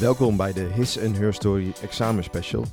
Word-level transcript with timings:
Welkom 0.00 0.36
bij 0.36 0.52
de 0.52 0.60
His 0.60 1.00
and 1.00 1.16
Her 1.16 1.34
Story 1.34 1.72
examen 1.82 2.24
special. 2.24 2.64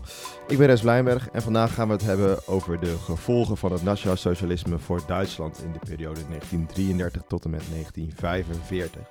Ik 0.48 0.58
ben 0.58 0.68
Res 0.68 0.82
Blijnberg 0.82 1.30
en 1.30 1.42
vandaag 1.42 1.74
gaan 1.74 1.88
we 1.88 1.94
het 1.94 2.04
hebben 2.04 2.48
over 2.48 2.80
de 2.80 2.98
gevolgen 2.98 3.58
van 3.58 3.72
het 3.72 3.84
nationaal 3.84 4.18
socialisme 4.18 4.80
voor 4.80 5.02
Duitsland 5.08 5.64
in 5.64 5.72
de 5.72 5.80
periode 5.80 6.20
1933 6.28 7.22
tot 7.28 7.46
en 7.46 7.50
met 7.50 7.64
1945. 7.70 9.02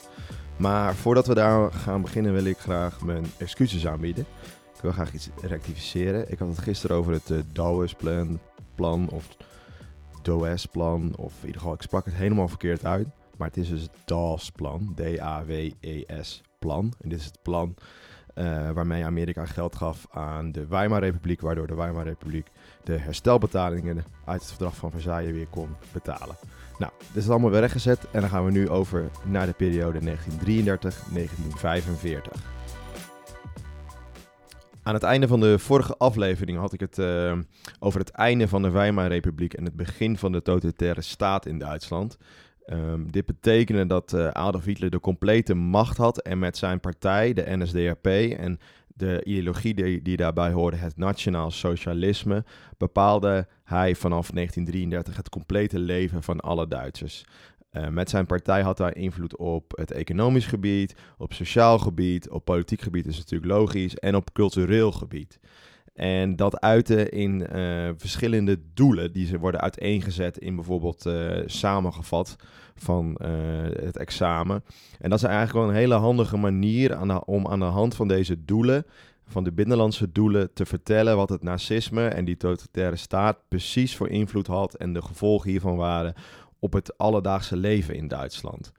Maar 0.56 0.94
voordat 0.94 1.26
we 1.26 1.34
daar 1.34 1.72
gaan 1.72 2.02
beginnen 2.02 2.32
wil 2.32 2.44
ik 2.44 2.58
graag 2.58 3.00
mijn 3.00 3.24
excuses 3.38 3.86
aanbieden. 3.86 4.26
Ik 4.74 4.80
wil 4.80 4.92
graag 4.92 5.12
iets 5.12 5.28
rectificeren. 5.42 6.30
Ik 6.30 6.38
had 6.38 6.48
het 6.48 6.58
gisteren 6.58 6.96
over 6.96 7.12
het 7.12 7.30
uh, 7.30 7.38
Douwes-plan 7.52 8.40
plan, 8.74 9.08
of 9.10 9.28
DOES-plan, 10.22 11.12
of 11.16 11.32
in 11.40 11.46
ieder 11.46 11.60
geval 11.60 11.74
ik 11.74 11.82
sprak 11.82 12.04
het 12.04 12.14
helemaal 12.14 12.48
verkeerd 12.48 12.84
uit. 12.84 13.06
Maar 13.40 13.48
het 13.48 13.58
is 13.58 13.68
dus 13.68 13.82
het 13.82 13.90
DAWES-plan, 14.04 14.94
D-A-W-E-S 14.94 16.42
plan. 16.58 16.92
En 17.00 17.08
dit 17.08 17.18
is 17.18 17.24
het 17.24 17.42
plan 17.42 17.74
uh, 18.34 18.70
waarmee 18.70 19.04
Amerika 19.04 19.46
geld 19.46 19.76
gaf 19.76 20.06
aan 20.10 20.52
de 20.52 20.66
Weimarrepubliek, 20.66 21.40
waardoor 21.40 21.66
de 21.66 21.74
Weimarrepubliek 21.74 22.46
de 22.84 22.96
herstelbetalingen 22.96 24.04
uit 24.24 24.40
het 24.40 24.50
verdrag 24.50 24.76
van 24.76 24.90
Versailles 24.90 25.32
weer 25.32 25.46
kon 25.46 25.68
betalen. 25.92 26.36
Nou, 26.78 26.92
dit 27.12 27.22
is 27.22 27.28
allemaal 27.28 27.50
weer 27.50 27.60
rechtgezet 27.60 28.10
en 28.10 28.20
dan 28.20 28.30
gaan 28.30 28.44
we 28.44 28.50
nu 28.50 28.68
over 28.68 29.10
naar 29.24 29.46
de 29.46 29.52
periode 29.52 30.00
1933-1945. 30.00 30.10
Aan 34.82 34.94
het 34.94 35.02
einde 35.02 35.28
van 35.28 35.40
de 35.40 35.58
vorige 35.58 35.96
aflevering 35.96 36.58
had 36.58 36.72
ik 36.72 36.80
het 36.80 36.98
uh, 36.98 37.38
over 37.78 38.00
het 38.00 38.10
einde 38.10 38.48
van 38.48 38.62
de 38.62 38.70
Weimarrepubliek 38.70 39.54
en 39.54 39.64
het 39.64 39.76
begin 39.76 40.18
van 40.18 40.32
de 40.32 40.42
totalitaire 40.42 41.02
staat 41.02 41.46
in 41.46 41.58
Duitsland. 41.58 42.18
Um, 42.72 43.10
dit 43.10 43.26
betekende 43.26 43.86
dat 43.86 44.12
uh, 44.12 44.28
Adolf 44.28 44.64
Hitler 44.64 44.90
de 44.90 45.00
complete 45.00 45.54
macht 45.54 45.96
had 45.96 46.18
en 46.18 46.38
met 46.38 46.56
zijn 46.56 46.80
partij, 46.80 47.32
de 47.32 47.44
NSDAP, 47.46 48.06
en 48.06 48.58
de 48.86 49.24
ideologie 49.24 50.02
die, 50.02 50.16
daarbij 50.16 50.50
hoorde, 50.52 50.76
het 50.76 50.96
nationaal 50.96 51.50
socialisme, 51.50 52.44
bepaalde 52.78 53.46
hij 53.64 53.94
vanaf 53.94 54.30
1933 54.30 55.16
het 55.16 55.28
complete 55.28 55.78
leven 55.78 56.22
van 56.22 56.40
alle 56.40 56.68
Duitsers. 56.68 57.24
Uh, 57.72 57.88
met 57.88 58.10
zijn 58.10 58.26
partij 58.26 58.62
had 58.62 58.78
hij 58.78 58.92
invloed 58.92 59.36
op 59.36 59.72
het 59.76 59.90
economisch 59.90 60.46
gebied, 60.46 60.94
op 61.18 61.32
sociaal 61.32 61.78
gebied, 61.78 62.28
op 62.28 62.44
politiek 62.44 62.80
gebied 62.80 63.06
is 63.06 63.16
natuurlijk 63.16 63.52
logisch, 63.52 63.94
en 63.94 64.16
op 64.16 64.32
cultureel 64.32 64.92
gebied. 64.92 65.38
En 66.00 66.36
dat 66.36 66.60
uiten 66.60 67.10
in 67.10 67.46
uh, 67.52 67.90
verschillende 67.96 68.60
doelen 68.74 69.12
die 69.12 69.26
ze 69.26 69.38
worden 69.38 69.60
uiteengezet 69.60 70.38
in 70.38 70.54
bijvoorbeeld 70.54 71.06
uh, 71.06 71.42
samengevat 71.46 72.36
van 72.74 73.18
uh, 73.22 73.28
het 73.82 73.96
examen. 73.96 74.64
En 74.98 75.10
dat 75.10 75.18
is 75.18 75.24
eigenlijk 75.24 75.58
wel 75.58 75.68
een 75.68 75.80
hele 75.80 75.94
handige 75.94 76.36
manier 76.36 77.00
om 77.24 77.48
aan 77.48 77.58
de 77.58 77.64
hand 77.64 77.94
van 77.94 78.08
deze 78.08 78.44
doelen, 78.44 78.86
van 79.26 79.44
de 79.44 79.52
binnenlandse 79.52 80.12
doelen, 80.12 80.52
te 80.52 80.66
vertellen 80.66 81.16
wat 81.16 81.28
het 81.28 81.42
nazisme 81.42 82.08
en 82.08 82.24
die 82.24 82.36
totalitaire 82.36 82.96
staat 82.96 83.38
precies 83.48 83.96
voor 83.96 84.08
invloed 84.08 84.46
had 84.46 84.74
en 84.74 84.92
de 84.92 85.02
gevolgen 85.02 85.50
hiervan 85.50 85.76
waren 85.76 86.14
op 86.58 86.72
het 86.72 86.98
alledaagse 86.98 87.56
leven 87.56 87.94
in 87.94 88.08
Duitsland. 88.08 88.72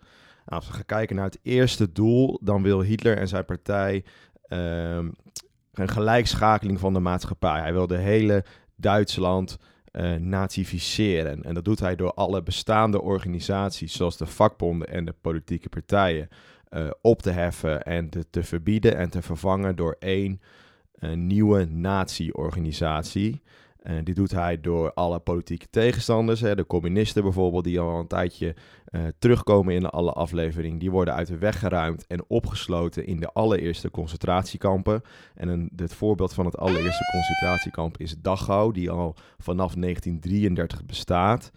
Nou, 0.45 0.61
als 0.61 0.67
we 0.67 0.73
gaan 0.73 0.85
kijken 0.85 1.15
naar 1.15 1.25
het 1.25 1.39
eerste 1.41 1.91
doel, 1.91 2.39
dan 2.41 2.63
wil 2.63 2.81
Hitler 2.81 3.17
en 3.17 3.27
zijn 3.27 3.45
partij 3.45 4.03
uh, 4.47 4.99
een 5.71 5.89
gelijkschakeling 5.89 6.79
van 6.79 6.93
de 6.93 6.99
maatschappij. 6.99 7.59
Hij 7.59 7.73
wil 7.73 7.87
de 7.87 7.97
hele 7.97 8.45
Duitsland 8.75 9.57
uh. 10.19 11.43
En 11.43 11.53
dat 11.53 11.65
doet 11.65 11.79
hij 11.79 11.95
door 11.95 12.13
alle 12.13 12.43
bestaande 12.43 13.01
organisaties, 13.01 13.93
zoals 13.93 14.17
de 14.17 14.25
vakbonden 14.25 14.87
en 14.87 15.05
de 15.05 15.15
politieke 15.21 15.69
partijen, 15.69 16.27
uh, 16.69 16.89
op 17.01 17.21
te 17.21 17.29
heffen 17.31 17.83
en 17.83 18.09
te, 18.09 18.29
te, 18.29 18.43
verbieden 18.43 18.97
en 18.97 19.09
te 19.09 19.21
vervangen 19.21 19.75
door 19.75 19.95
één 19.99 20.41
uh, 20.99 21.13
nieuwe 21.13 21.65
nazi-organisatie. 21.65 23.41
Dit 24.03 24.15
doet 24.15 24.31
hij 24.31 24.61
door 24.61 24.93
alle 24.93 25.19
politieke 25.19 25.69
tegenstanders, 25.69 26.41
hè, 26.41 26.55
de 26.55 26.67
communisten 26.67 27.23
bijvoorbeeld, 27.23 27.63
die 27.63 27.79
al 27.79 27.99
een 27.99 28.07
tijdje 28.07 28.55
uh, 28.89 29.01
terugkomen 29.19 29.73
in 29.73 29.85
alle 29.85 30.11
afleveringen. 30.11 30.79
Die 30.79 30.91
worden 30.91 31.13
uit 31.13 31.27
de 31.27 31.37
weg 31.37 31.59
geruimd 31.59 32.07
en 32.07 32.23
opgesloten 32.27 33.05
in 33.05 33.19
de 33.19 33.31
allereerste 33.33 33.91
concentratiekampen. 33.91 35.01
En 35.35 35.47
een, 35.47 35.71
het 35.75 35.93
voorbeeld 35.93 36.33
van 36.33 36.45
het 36.45 36.57
allereerste 36.57 37.03
concentratiekamp 37.11 37.97
is 37.97 38.15
Dachau, 38.17 38.73
die 38.73 38.91
al 38.91 39.15
vanaf 39.37 39.73
1933 39.73 40.85
bestaat. 40.85 41.51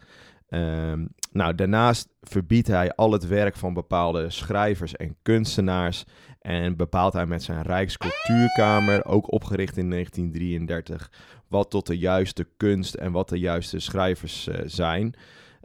Um, 0.48 1.08
nou, 1.34 1.54
daarnaast 1.54 2.08
verbiedt 2.22 2.66
hij 2.66 2.94
al 2.94 3.12
het 3.12 3.26
werk 3.26 3.56
van 3.56 3.74
bepaalde 3.74 4.30
schrijvers 4.30 4.96
en 4.96 5.16
kunstenaars. 5.22 6.04
En 6.40 6.76
bepaalt 6.76 7.12
hij 7.12 7.26
met 7.26 7.42
zijn 7.42 7.62
Rijkscultuurkamer, 7.62 9.04
ook 9.04 9.32
opgericht 9.32 9.76
in 9.76 9.90
1933, 9.90 11.10
wat 11.48 11.70
tot 11.70 11.86
de 11.86 11.98
juiste 11.98 12.46
kunst 12.56 12.94
en 12.94 13.12
wat 13.12 13.28
de 13.28 13.38
juiste 13.38 13.78
schrijvers 13.78 14.48
uh, 14.48 14.54
zijn. 14.64 15.14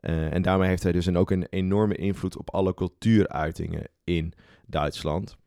Uh, 0.01 0.33
en 0.33 0.41
daarmee 0.41 0.67
heeft 0.67 0.83
hij 0.83 0.91
dus 0.91 1.05
een, 1.05 1.17
ook 1.17 1.31
een 1.31 1.47
enorme 1.49 1.95
invloed 1.95 2.37
op 2.37 2.49
alle 2.49 2.73
cultuuruitingen 2.73 3.87
in 4.03 4.33
Duitsland. 4.65 5.37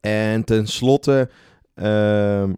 En 0.00 0.44
tenslotte 0.44 1.30
uh, 1.74 2.50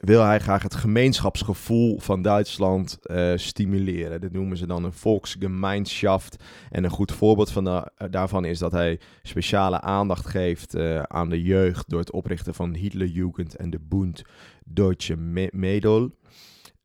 wil 0.00 0.24
hij 0.24 0.40
graag 0.40 0.62
het 0.62 0.74
gemeenschapsgevoel 0.74 1.98
van 1.98 2.22
Duitsland 2.22 2.98
uh, 3.02 3.32
stimuleren. 3.36 4.20
Dat 4.20 4.32
noemen 4.32 4.56
ze 4.56 4.66
dan 4.66 4.84
een 4.84 4.92
Volksgemeinschaft. 4.92 6.44
En 6.70 6.84
een 6.84 6.90
goed 6.90 7.12
voorbeeld 7.12 7.50
van 7.50 7.64
de, 7.64 7.90
daarvan 8.10 8.44
is 8.44 8.58
dat 8.58 8.72
hij 8.72 9.00
speciale 9.22 9.80
aandacht 9.80 10.26
geeft 10.26 10.74
uh, 10.74 11.02
aan 11.02 11.28
de 11.28 11.42
jeugd 11.42 11.88
door 11.88 12.00
het 12.00 12.12
oprichten 12.12 12.54
van 12.54 12.74
Hitlerjugend 12.74 13.56
en 13.56 13.70
de 13.70 13.80
Bund 13.80 14.22
Deutsche 14.64 15.16
Mädel. 15.50 16.18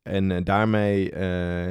En 0.02 0.44
daarmee 0.44 1.14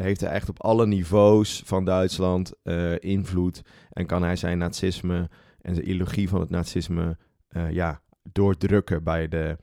heeft 0.01 0.21
hij 0.21 0.29
echt 0.29 0.49
op 0.49 0.63
alle 0.63 0.87
niveaus 0.87 1.61
van 1.65 1.85
Duitsland 1.85 2.53
invloed 2.99 3.61
en 3.89 4.05
kan 4.05 4.23
hij 4.23 4.35
zijn 4.35 4.57
nazisme 4.57 5.29
en 5.61 5.75
zijn 5.75 5.89
ideologie 5.89 6.29
van 6.29 6.39
het 6.39 6.49
nazisme 6.49 7.17
ja, 7.69 8.01
doordrukken 8.31 9.03
bij 9.03 9.27
de 9.27 9.57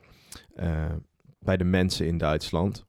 bij 1.45 1.57
de 1.57 1.65
mensen 1.65 2.07
in 2.07 2.19
Duitsland. 2.19 2.85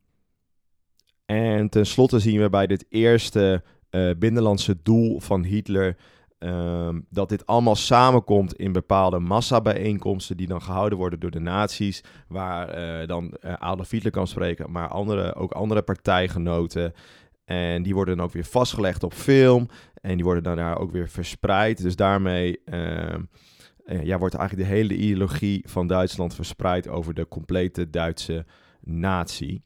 En 1.26 1.70
tenslotte 1.70 2.20
zien 2.20 2.42
we 2.42 2.50
bij 2.50 2.68
dit 2.68 2.86
eerste 2.90 3.64
uh, 3.92 4.12
binnenlandse 4.18 4.76
doel 4.84 5.20
van 5.20 5.44
Hitler 5.44 5.98
uh, 6.40 6.90
dat 7.10 7.30
dit 7.30 7.46
allemaal 7.46 7.76
samenkomt 7.76 8.54
in 8.54 8.72
bepaalde 8.72 9.20
massabijeenkomsten 9.20 10.38
die 10.38 10.48
dan 10.48 10.62
gehouden 10.62 10.98
worden 10.98 11.20
door 11.20 11.32
de 11.32 11.40
nazi's, 11.40 12.04
waar 12.28 12.78
uh, 13.02 13.08
dan 13.08 13.34
uh, 13.46 13.54
Adolf 13.54 13.90
Hitler 13.90 14.12
kan 14.12 14.28
spreken, 14.28 14.72
maar 14.72 14.88
andere, 14.88 15.36
ook 15.36 15.52
andere 15.52 15.82
partijgenoten. 15.82 16.94
En 17.46 17.84
die 17.84 17.94
worden 17.94 18.18
dan 18.18 18.26
ook 18.26 18.32
weer 18.32 18.46
vastgelegd 18.46 19.04
op 19.04 19.14
film 19.14 19.68
en 20.02 20.16
die 20.16 20.24
worden 20.24 20.44
daarna 20.44 20.76
ook 20.76 20.92
weer 20.92 21.10
verspreid. 21.10 21.82
Dus 21.82 21.96
daarmee 21.96 22.60
ehm, 22.66 23.22
ja, 23.86 24.18
wordt 24.18 24.36
eigenlijk 24.36 24.70
de 24.70 24.76
hele 24.76 24.96
ideologie 24.96 25.64
van 25.68 25.88
Duitsland 25.88 26.36
verspreid 26.36 26.88
over 26.88 27.14
de 27.14 27.28
complete 27.28 27.90
Duitse 27.90 28.46
natie. 28.82 29.64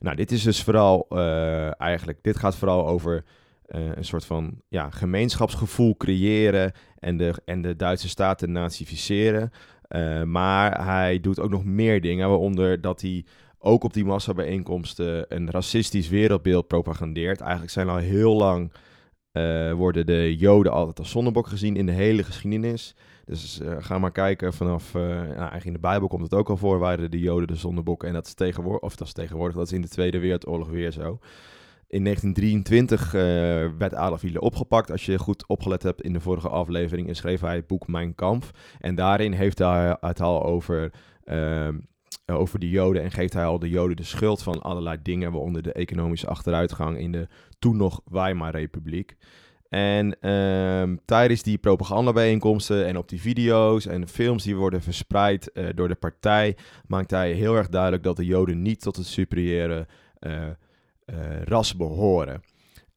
Nou, 0.00 0.16
dit 0.16 0.32
is 0.32 0.42
dus 0.42 0.62
vooral 0.62 1.06
uh, 1.10 1.80
eigenlijk, 1.80 2.18
dit 2.22 2.36
gaat 2.36 2.56
vooral 2.56 2.86
over 2.86 3.24
uh, 3.66 3.80
een 3.94 4.04
soort 4.04 4.24
van 4.24 4.62
ja, 4.68 4.90
gemeenschapsgevoel 4.90 5.96
creëren 5.96 6.72
en 6.98 7.16
de, 7.16 7.42
en 7.44 7.62
de 7.62 7.76
Duitse 7.76 8.08
staat 8.08 8.38
te 8.38 8.46
nazificeren. 8.46 9.50
maar 10.24 10.84
hij 10.84 11.20
doet 11.20 11.40
ook 11.40 11.50
nog 11.50 11.64
meer 11.64 12.00
dingen, 12.00 12.28
waaronder 12.28 12.80
dat 12.80 13.00
hij 13.00 13.24
ook 13.58 13.84
op 13.84 13.92
die 13.92 14.04
massabijeenkomsten 14.04 15.24
een 15.28 15.50
racistisch 15.50 16.08
wereldbeeld 16.08 16.66
propagandeert. 16.66 17.40
Eigenlijk 17.40 17.72
zijn 17.72 17.88
al 17.88 17.96
heel 17.96 18.36
lang 18.36 18.72
worden 19.76 20.06
de 20.06 20.36
Joden 20.36 20.72
altijd 20.72 20.98
als 20.98 21.10
zonnebok 21.10 21.46
gezien 21.46 21.76
in 21.76 21.86
de 21.86 21.92
hele 21.92 22.22
geschiedenis. 22.22 22.94
Dus 23.24 23.60
uh, 23.60 23.76
ga 23.78 23.98
maar 23.98 24.12
kijken 24.12 24.52
vanaf, 24.52 24.94
uh, 24.94 25.02
nou, 25.02 25.34
eigenlijk 25.34 25.64
in 25.64 25.72
de 25.72 25.78
Bijbel 25.78 26.08
komt 26.08 26.22
het 26.22 26.34
ook 26.34 26.48
al 26.48 26.56
voor, 26.56 26.78
waren 26.78 27.10
de 27.10 27.18
Joden 27.18 27.46
de 27.46 27.54
zondebokken. 27.54 28.08
En 28.08 28.14
dat 28.14 28.26
is 28.26 28.34
tegenwoordig, 28.34 28.82
of 28.82 28.96
dat 28.96 29.06
is 29.06 29.12
tegenwoordig, 29.12 29.56
dat 29.56 29.66
is 29.66 29.72
in 29.72 29.80
de 29.80 29.88
Tweede 29.88 30.18
Wereldoorlog 30.18 30.68
weer 30.68 30.90
zo. 30.90 31.18
In 31.88 32.04
1923 32.04 33.14
uh, 33.14 33.20
werd 33.78 33.94
Adolf 33.94 34.20
Hitler 34.20 34.42
opgepakt. 34.42 34.90
Als 34.90 35.06
je 35.06 35.18
goed 35.18 35.46
opgelet 35.46 35.82
hebt 35.82 36.02
in 36.02 36.12
de 36.12 36.20
vorige 36.20 36.48
aflevering, 36.48 37.16
schreef 37.16 37.40
hij 37.40 37.56
het 37.56 37.66
boek 37.66 37.86
Mijn 37.86 38.14
Kamp. 38.14 38.44
En 38.78 38.94
daarin 38.94 39.32
heeft 39.32 39.58
hij 39.58 39.96
het 40.00 40.20
al 40.20 40.44
over, 40.44 40.92
ehm, 42.24 42.38
over 42.38 42.58
de 42.58 42.70
Joden 42.70 43.02
en 43.02 43.10
geeft 43.10 43.32
hij 43.32 43.44
al 43.44 43.58
de 43.58 43.68
Joden 43.68 43.96
de 43.96 44.02
schuld 44.02 44.42
van 44.42 44.62
allerlei 44.62 44.98
dingen, 45.02 45.32
waaronder 45.32 45.62
de 45.62 45.72
economische 45.72 46.26
achteruitgang 46.26 46.98
in 46.98 47.12
de 47.12 47.28
toen 47.58 47.76
nog 47.76 48.00
Weimar-republiek. 48.04 49.16
En 49.68 50.30
um, 50.30 51.00
tijdens 51.04 51.42
die 51.42 51.58
propagandabijeenkomsten 51.58 52.86
en 52.86 52.96
op 52.96 53.08
die 53.08 53.20
video's 53.20 53.86
en 53.86 54.08
films 54.08 54.42
die 54.42 54.56
worden 54.56 54.82
verspreid 54.82 55.50
uh, 55.54 55.68
door 55.74 55.88
de 55.88 55.94
partij, 55.94 56.56
maakt 56.86 57.10
hij 57.10 57.32
heel 57.32 57.56
erg 57.56 57.68
duidelijk 57.68 58.02
dat 58.02 58.16
de 58.16 58.24
Joden 58.24 58.62
niet 58.62 58.80
tot 58.80 58.96
het 58.96 59.06
superieure 59.06 59.86
uh, 60.20 61.42
ras 61.44 61.76
behoren. 61.76 62.42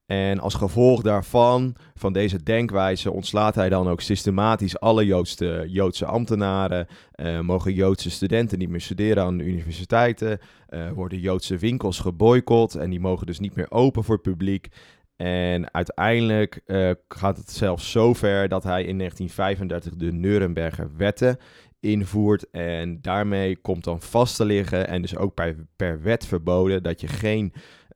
En 0.07 0.39
als 0.39 0.54
gevolg 0.54 1.01
daarvan, 1.01 1.75
van 1.95 2.13
deze 2.13 2.44
denkwijze, 2.44 3.12
ontslaat 3.12 3.56
hij 3.56 3.69
dan 3.69 3.89
ook 3.89 4.01
systematisch 4.01 4.80
alle 4.80 5.06
Joodse, 5.06 5.65
Joodse 5.68 6.06
ambtenaren. 6.06 6.88
Uh, 7.15 7.39
mogen 7.39 7.74
Joodse 7.74 8.09
studenten 8.09 8.57
niet 8.57 8.69
meer 8.69 8.81
studeren 8.81 9.24
aan 9.24 9.38
de 9.38 9.44
universiteiten. 9.44 10.39
Uh, 10.69 10.92
worden 10.92 11.19
Joodse 11.19 11.57
winkels 11.57 12.00
geboycott 12.00 12.75
en 12.75 12.89
die 12.89 13.00
mogen 13.00 13.25
dus 13.25 13.39
niet 13.39 13.56
meer 13.56 13.71
open 13.71 14.04
voor 14.04 14.13
het 14.15 14.24
publiek. 14.24 14.68
En 15.15 15.74
uiteindelijk 15.74 16.62
uh, 16.65 16.92
gaat 17.07 17.38
het 17.38 17.51
zelfs 17.51 17.92
zo 17.92 18.13
ver 18.13 18.48
dat 18.48 18.63
hij 18.63 18.83
in 18.83 18.98
1935 18.98 19.95
de 19.95 20.13
Nuremberger 20.13 20.89
wetten 20.98 21.38
invoert. 21.80 22.50
En 22.50 23.01
daarmee 23.01 23.57
komt 23.57 23.83
dan 23.83 24.01
vast 24.01 24.36
te 24.36 24.45
liggen 24.45 24.88
en 24.88 25.01
dus 25.01 25.18
ook 25.18 25.33
per, 25.33 25.56
per 25.75 26.01
wet 26.01 26.25
verboden 26.25 26.83
dat 26.83 27.01
je 27.01 27.07
geen 27.07 27.54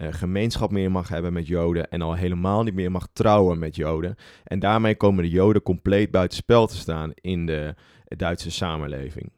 gemeenschap 0.10 0.72
meer 0.72 0.92
mag 0.92 1.10
hebben 1.10 1.34
met 1.34 1.48
Joden 1.48 1.90
en 1.90 2.02
al 2.02 2.14
helemaal 2.14 2.64
niet 2.64 2.74
meer 2.74 2.92
mag 2.92 3.08
trouwen 3.14 3.60
met 3.60 3.76
Joden. 3.76 4.16
En 4.44 4.60
daarmee 4.60 4.96
komen 4.96 5.24
de 5.24 5.30
Joden 5.30 5.62
compleet 5.62 6.12
buitenspel 6.12 6.68
te 6.68 6.78
staan 6.78 7.12
in 7.14 7.46
de 7.46 7.76
Duitse 8.06 8.52
samenleving. 8.52 9.32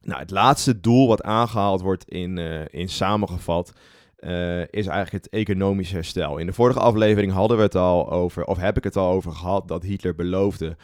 Nou, 0.00 0.20
het 0.20 0.30
laatste 0.30 0.80
doel 0.80 1.08
wat 1.08 1.22
aangehaald 1.22 1.80
wordt 1.80 2.08
in, 2.08 2.36
uh, 2.36 2.60
in 2.70 2.88
samengevat 2.88 3.72
uh, 4.18 4.60
is 4.60 4.86
eigenlijk 4.86 5.24
het 5.24 5.28
economisch 5.28 5.92
herstel. 5.92 6.38
In 6.38 6.46
de 6.46 6.52
vorige 6.52 6.80
aflevering 6.80 7.32
hadden 7.32 7.56
we 7.56 7.62
het 7.62 7.74
al 7.74 8.10
over, 8.10 8.44
of 8.44 8.58
heb 8.58 8.76
ik 8.76 8.84
het 8.84 8.96
al 8.96 9.10
over 9.10 9.32
gehad, 9.32 9.68
dat 9.68 9.82
Hitler 9.82 10.14
beloofde 10.14 10.76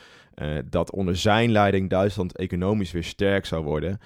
dat 0.65 0.91
onder 0.91 1.17
zijn 1.17 1.53
leiding 1.53 1.91
Duitsland 1.91 2.37
economisch 2.37 2.93
weer 2.93 3.05
sterk 3.05 3.47
zou 3.47 3.65
worden 3.65 3.99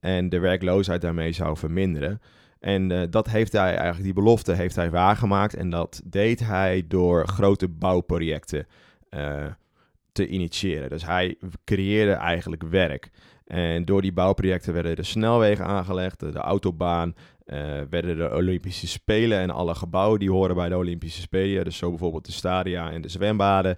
en 0.00 0.28
de 0.28 0.38
werkloosheid 0.38 1.00
daarmee 1.00 1.32
zou 1.32 1.56
verminderen. 1.56 2.20
En 2.64 2.90
uh, 2.90 3.02
dat 3.10 3.28
heeft 3.28 3.52
hij 3.52 3.74
eigenlijk, 3.74 4.02
die 4.02 4.12
belofte 4.12 4.52
heeft 4.52 4.76
hij 4.76 4.90
waargemaakt. 4.90 5.54
En 5.54 5.70
dat 5.70 6.02
deed 6.04 6.40
hij 6.40 6.84
door 6.88 7.28
grote 7.28 7.68
bouwprojecten 7.68 8.66
uh, 9.10 9.44
te 10.12 10.26
initiëren. 10.26 10.88
Dus 10.88 11.06
hij 11.06 11.36
creëerde 11.64 12.12
eigenlijk 12.12 12.62
werk. 12.62 13.10
En 13.46 13.84
door 13.84 14.02
die 14.02 14.12
bouwprojecten 14.12 14.72
werden 14.72 14.96
de 14.96 15.02
snelwegen 15.02 15.64
aangelegd, 15.64 16.20
de, 16.20 16.32
autobaan, 16.32 17.14
uh, 17.46 17.80
werden 17.90 18.16
de 18.16 18.34
Olympische 18.34 18.86
Spelen 18.86 19.38
en 19.38 19.50
alle 19.50 19.74
gebouwen 19.74 20.18
die 20.18 20.30
horen 20.30 20.54
bij 20.56 20.68
de 20.68 20.76
Olympische 20.76 21.20
Spelen, 21.20 21.64
dus 21.64 21.76
zo 21.76 21.88
bijvoorbeeld 21.88 22.26
de 22.26 22.32
stadia 22.32 22.90
en 22.90 23.00
de 23.00 23.08
zwembaden, 23.08 23.76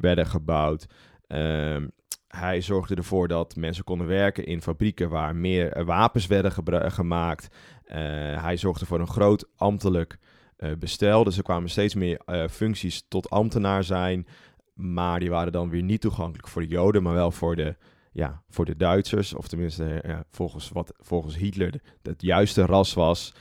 werden 0.00 0.26
gebouwd. 0.26 0.86
Ehm, 1.26 1.86
hij 2.28 2.60
zorgde 2.60 2.94
ervoor 2.94 3.28
dat 3.28 3.56
mensen 3.56 3.84
konden 3.84 4.06
werken 4.06 4.46
in 4.46 4.62
fabrieken 4.62 5.08
waar 5.08 5.36
meer 5.36 5.84
wapens 5.84 6.26
werden 6.26 6.52
gemaakt. 6.92 7.48
Uh, 7.94 7.98
hij 8.42 8.56
zorgde 8.56 8.86
voor 8.86 9.00
een 9.00 9.06
groot 9.06 9.48
ambtelijk 9.56 10.18
uh, 10.58 10.70
bestel. 10.78 11.24
Dus 11.24 11.36
er 11.36 11.42
kwamen 11.42 11.70
steeds 11.70 11.94
meer 11.94 12.20
uh, 12.26 12.48
functies 12.48 13.04
tot 13.08 13.30
ambtenaar 13.30 13.84
zijn. 13.84 14.26
Maar 14.74 15.20
die 15.20 15.30
waren 15.30 15.52
dan 15.52 15.70
weer 15.70 15.82
niet 15.82 16.00
toegankelijk 16.00 16.48
voor 16.48 16.62
de 16.62 16.68
Joden, 16.68 17.02
maar 17.02 17.14
wel 17.14 17.30
voor 17.30 17.56
de, 17.56 17.76
ja, 18.12 18.42
voor 18.48 18.64
de 18.64 18.76
Duitsers. 18.76 19.34
Of 19.34 19.48
tenminste, 19.48 20.02
ja, 20.06 20.24
volgens, 20.30 20.68
wat 20.68 20.94
volgens 20.98 21.36
Hitler 21.36 21.80
het 22.02 22.22
juiste 22.22 22.66
ras 22.66 22.94
was. 22.94 23.34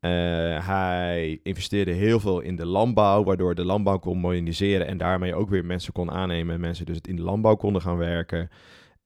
hij 0.00 1.40
investeerde 1.42 1.92
heel 1.92 2.20
veel 2.20 2.40
in 2.40 2.56
de 2.56 2.66
landbouw, 2.66 3.24
waardoor 3.24 3.54
de 3.54 3.64
landbouw 3.64 3.98
kon 3.98 4.18
moderniseren 4.18 4.86
en 4.86 4.98
daarmee 4.98 5.34
ook 5.34 5.48
weer 5.48 5.64
mensen 5.64 5.92
kon 5.92 6.10
aannemen 6.10 6.54
en 6.54 6.60
mensen 6.60 6.86
dus 6.86 6.98
in 7.00 7.16
de 7.16 7.22
landbouw 7.22 7.56
konden 7.56 7.82
gaan 7.82 7.96
werken. 7.96 8.48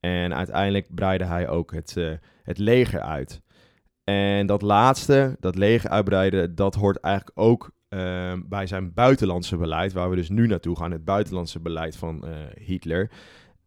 En 0.00 0.34
uiteindelijk 0.34 0.94
breidde 0.94 1.24
hij 1.24 1.48
ook 1.48 1.72
het, 1.72 1.96
het 2.42 2.58
leger 2.58 3.00
uit. 3.00 3.42
En 4.04 4.46
dat 4.46 4.62
laatste, 4.62 5.36
dat 5.40 5.56
leger 5.56 5.90
uitbreiden, 5.90 6.54
dat 6.54 6.74
hoort 6.74 7.00
eigenlijk 7.00 7.38
ook 7.38 7.70
uh, 7.88 8.32
bij 8.44 8.66
zijn 8.66 8.94
buitenlandse 8.94 9.56
beleid, 9.56 9.92
waar 9.92 10.10
we 10.10 10.16
dus 10.16 10.28
nu 10.28 10.46
naartoe 10.46 10.76
gaan, 10.76 10.90
het 10.90 11.04
buitenlandse 11.04 11.60
beleid 11.60 11.96
van 11.96 12.24
uh, 12.24 12.30
Hitler. 12.54 13.10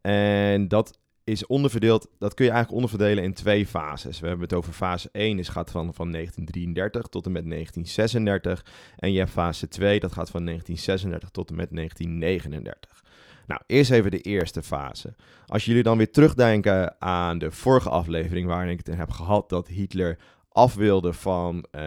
En 0.02 0.68
dat 0.68 1.00
is 1.24 1.46
onderverdeeld, 1.46 2.08
dat 2.20 2.34
kun 2.34 2.46
je 2.46 2.52
eigenlijk 2.52 2.84
onderverdelen 2.84 3.24
in 3.24 3.34
twee 3.34 3.68
fases. 3.68 4.20
We 4.20 4.28
hebben 4.28 4.46
het 4.46 4.58
over 4.58 4.74
fase 4.74 5.10
1, 5.12 5.38
dat 5.38 5.50
gaat 5.50 5.72
van, 5.72 5.94
van 5.94 6.12
1933 6.12 7.08
tot 7.08 7.26
en 7.26 7.32
met 7.32 7.50
1936. 7.50 8.66
En 8.96 9.12
je 9.12 9.20
hebt 9.20 9.32
fase 9.32 9.68
2, 9.68 10.00
dat 10.00 10.12
gaat 10.12 10.30
van 10.30 10.46
1936 10.46 11.30
tot 11.30 11.50
en 11.50 11.56
met 11.56 11.76
1939. 11.76 13.04
Nou, 13.48 13.62
eerst 13.68 13.92
even 13.92 14.12
de 14.12 14.22
eerste 14.22 14.64
fase. 14.64 15.16
Als 15.46 15.66
jullie 15.66 15.84
dan 15.84 15.98
weer 15.98 16.12
terugdenken 16.12 17.02
aan 17.02 17.38
de 17.38 17.52
vorige 17.52 17.90
aflevering, 17.90 18.48
waarin 18.48 18.70
ik 18.72 18.86
het 18.86 18.96
heb 18.96 19.10
gehad 19.10 19.50
dat 19.50 19.68
Hitler 19.68 20.18
af 20.50 20.76
wilde 20.76 21.14
van 21.14 21.56
uh, 21.56 21.82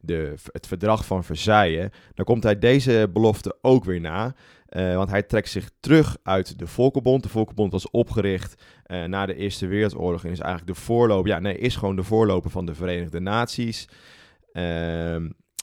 de, 0.00 0.34
het 0.52 0.66
verdrag 0.66 1.06
van 1.06 1.24
Versailles, 1.24 1.90
dan 2.14 2.24
komt 2.24 2.42
hij 2.42 2.58
deze 2.58 3.10
belofte 3.12 3.58
ook 3.60 3.84
weer 3.84 4.00
na. 4.00 4.34
Uh, 4.70 4.96
want 4.96 5.10
hij 5.10 5.22
trekt 5.22 5.48
zich 5.48 5.70
terug 5.80 6.16
uit 6.22 6.58
de 6.58 6.66
Volkenbond. 6.66 7.22
De 7.22 7.28
Volkenbond 7.28 7.72
was 7.72 7.90
opgericht 7.90 8.62
uh, 8.86 9.04
na 9.04 9.26
de 9.26 9.34
Eerste 9.34 9.66
Wereldoorlog 9.66 10.24
en 10.24 10.30
is 10.30 10.40
eigenlijk 10.40 10.78
de 10.78 10.84
voorloper, 10.84 11.30
ja, 11.30 11.38
nee, 11.38 11.58
is 11.58 11.76
gewoon 11.76 11.96
de 11.96 12.02
voorloper 12.02 12.50
van 12.50 12.66
de 12.66 12.74
Verenigde 12.74 13.20
Naties. 13.20 13.88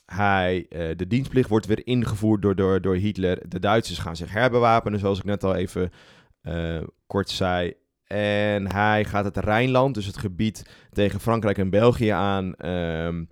Hij, 0.05 0.65
uh, 0.69 0.95
de 0.95 1.07
dienstplicht 1.07 1.49
wordt 1.49 1.65
weer 1.65 1.87
ingevoerd 1.87 2.41
door, 2.41 2.55
door, 2.55 2.81
door 2.81 2.95
Hitler. 2.95 3.49
De 3.49 3.59
Duitsers 3.59 3.99
gaan 3.99 4.15
zich 4.15 4.31
herbewapenen, 4.31 4.99
zoals 4.99 5.17
ik 5.17 5.23
net 5.23 5.43
al 5.43 5.55
even 5.55 5.91
uh, 6.43 6.81
kort 7.07 7.29
zei. 7.29 7.73
En 8.03 8.71
hij 8.71 9.05
gaat 9.05 9.25
het 9.25 9.37
Rijnland, 9.37 9.95
dus 9.95 10.05
het 10.05 10.17
gebied 10.17 10.69
tegen 10.91 11.19
Frankrijk 11.19 11.57
en 11.57 11.69
België 11.69 12.09
aan, 12.09 12.65
um, 12.65 13.27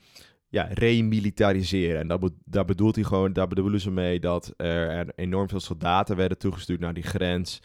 ja, 0.47 0.68
remilitariseren. 0.71 2.00
En 2.00 2.07
dat 2.07 2.31
daar 2.45 2.65
bedoelt 2.65 2.95
hij 2.95 3.03
gewoon, 3.03 3.33
daar 3.33 3.47
bedoelen 3.47 3.79
ze 3.79 3.91
mee 3.91 4.19
dat 4.19 4.53
er 4.57 5.13
enorm 5.15 5.50
veel 5.50 5.59
soldaten 5.59 6.15
werden 6.15 6.38
toegestuurd 6.38 6.79
naar 6.79 6.94
die 6.94 7.03
grens. 7.03 7.59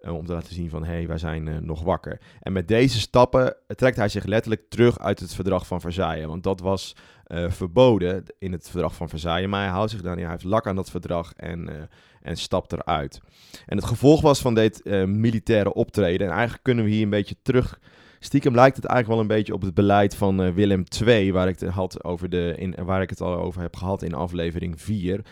Uh, 0.00 0.14
om 0.14 0.26
te 0.26 0.32
laten 0.32 0.54
zien 0.54 0.70
van, 0.70 0.84
hé, 0.84 0.92
hey, 0.92 1.06
wij 1.06 1.18
zijn 1.18 1.46
uh, 1.46 1.58
nog 1.58 1.82
wakker. 1.82 2.20
En 2.40 2.52
met 2.52 2.68
deze 2.68 3.00
stappen 3.00 3.56
trekt 3.66 3.96
hij 3.96 4.08
zich 4.08 4.24
letterlijk 4.24 4.68
terug 4.68 4.98
uit 4.98 5.20
het 5.20 5.34
verdrag 5.34 5.66
van 5.66 5.80
Versailles. 5.80 6.26
Want 6.26 6.42
dat 6.42 6.60
was 6.60 6.96
uh, 7.26 7.50
verboden 7.50 8.24
in 8.38 8.52
het 8.52 8.70
verdrag 8.70 8.94
van 8.94 9.08
Versailles. 9.08 9.48
Maar 9.48 9.62
hij 9.62 9.70
houdt 9.70 9.90
zich 9.90 10.02
dan 10.02 10.18
hij 10.18 10.30
heeft 10.30 10.44
lak 10.44 10.66
aan 10.66 10.76
dat 10.76 10.90
verdrag 10.90 11.32
en, 11.36 11.88
en 12.22 12.36
stapt 12.36 12.72
eruit. 12.72 13.20
En 13.66 13.76
het 13.76 13.86
gevolg 13.86 14.20
was 14.20 14.40
van 14.40 14.54
dit 14.54 14.84
militaire 15.06 15.74
optreden. 15.74 16.26
En 16.26 16.32
eigenlijk 16.32 16.62
kunnen 16.62 16.84
we 16.84 16.90
hier 16.90 17.02
een 17.02 17.10
beetje 17.10 17.36
terug... 17.42 17.80
Stiekem 18.20 18.54
lijkt 18.54 18.76
het 18.76 18.84
eigenlijk 18.84 19.20
wel 19.20 19.30
een 19.30 19.36
beetje 19.36 19.54
op 19.54 19.62
het 19.62 19.74
beleid 19.74 20.16
van 20.16 20.54
Willem 20.54 20.84
II, 21.06 21.32
waar 21.32 21.48
ik, 21.48 21.60
het 21.60 21.70
had 21.70 22.04
over 22.04 22.28
de, 22.28 22.54
in, 22.56 22.74
waar 22.84 23.02
ik 23.02 23.10
het 23.10 23.20
al 23.20 23.36
over 23.36 23.60
heb 23.60 23.76
gehad 23.76 24.02
in 24.02 24.14
aflevering 24.14 24.80
4. 24.80 25.24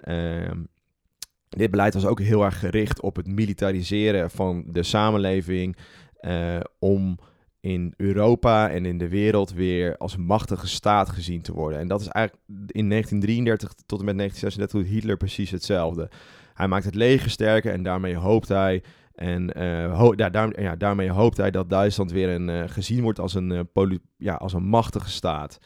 Ehm, 0.00 0.60
dit 1.48 1.70
beleid 1.70 1.94
was 1.94 2.06
ook 2.06 2.20
heel 2.20 2.44
erg 2.44 2.58
gericht 2.58 3.00
op 3.00 3.16
het 3.16 3.26
militariseren 3.26 4.30
van 4.30 4.64
de 4.66 4.82
samenleving. 4.82 5.76
Uh, 6.20 6.60
om 6.78 7.18
in 7.60 7.94
Europa 7.96 8.70
en 8.70 8.86
in 8.86 8.98
de 8.98 9.08
wereld 9.08 9.52
weer 9.52 9.96
als 9.96 10.16
machtige 10.16 10.68
staat 10.68 11.08
gezien 11.08 11.42
te 11.42 11.52
worden. 11.52 11.78
En 11.78 11.88
dat 11.88 12.00
is 12.00 12.08
eigenlijk 12.08 12.46
in 12.66 12.88
1933 12.88 13.72
tot 13.86 13.98
en 13.98 14.04
met 14.04 14.16
1936 14.16 14.80
doet 14.80 14.90
Hitler 14.90 15.16
precies 15.16 15.50
hetzelfde. 15.50 16.10
Hij 16.54 16.68
maakt 16.68 16.84
het 16.84 16.94
leger 16.94 17.30
sterker 17.30 17.72
en 17.72 17.82
daarmee 17.82 18.16
hoopt 18.16 18.48
hij. 18.48 18.82
En 19.14 19.58
ho 19.90 20.12
ja, 20.16 20.30
daar, 20.30 20.60
ja, 20.60 20.76
daarmee 20.76 21.10
hoopt 21.10 21.36
hij 21.36 21.50
dat 21.50 21.70
Duitsland 21.70 22.12
weer 22.12 22.28
een, 22.28 22.48
uh, 22.48 22.62
gezien 22.66 23.02
wordt 23.02 23.18
als 23.18 23.34
een, 23.34 23.68
ja, 24.16 24.34
als 24.34 24.52
een 24.52 24.64
machtige 24.64 25.10
staat. 25.10 25.58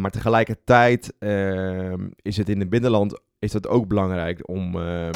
Maar 0.00 0.10
tegelijkertijd 0.10 1.14
ehm, 1.18 2.08
is 2.22 2.36
het 2.36 2.48
in 2.48 2.60
het 2.60 2.70
binnenland 2.70 3.20
is 3.38 3.52
dat 3.52 3.68
ook 3.68 3.88
belangrijk 3.88 4.48
om, 4.48 4.76
uh, 4.76 5.08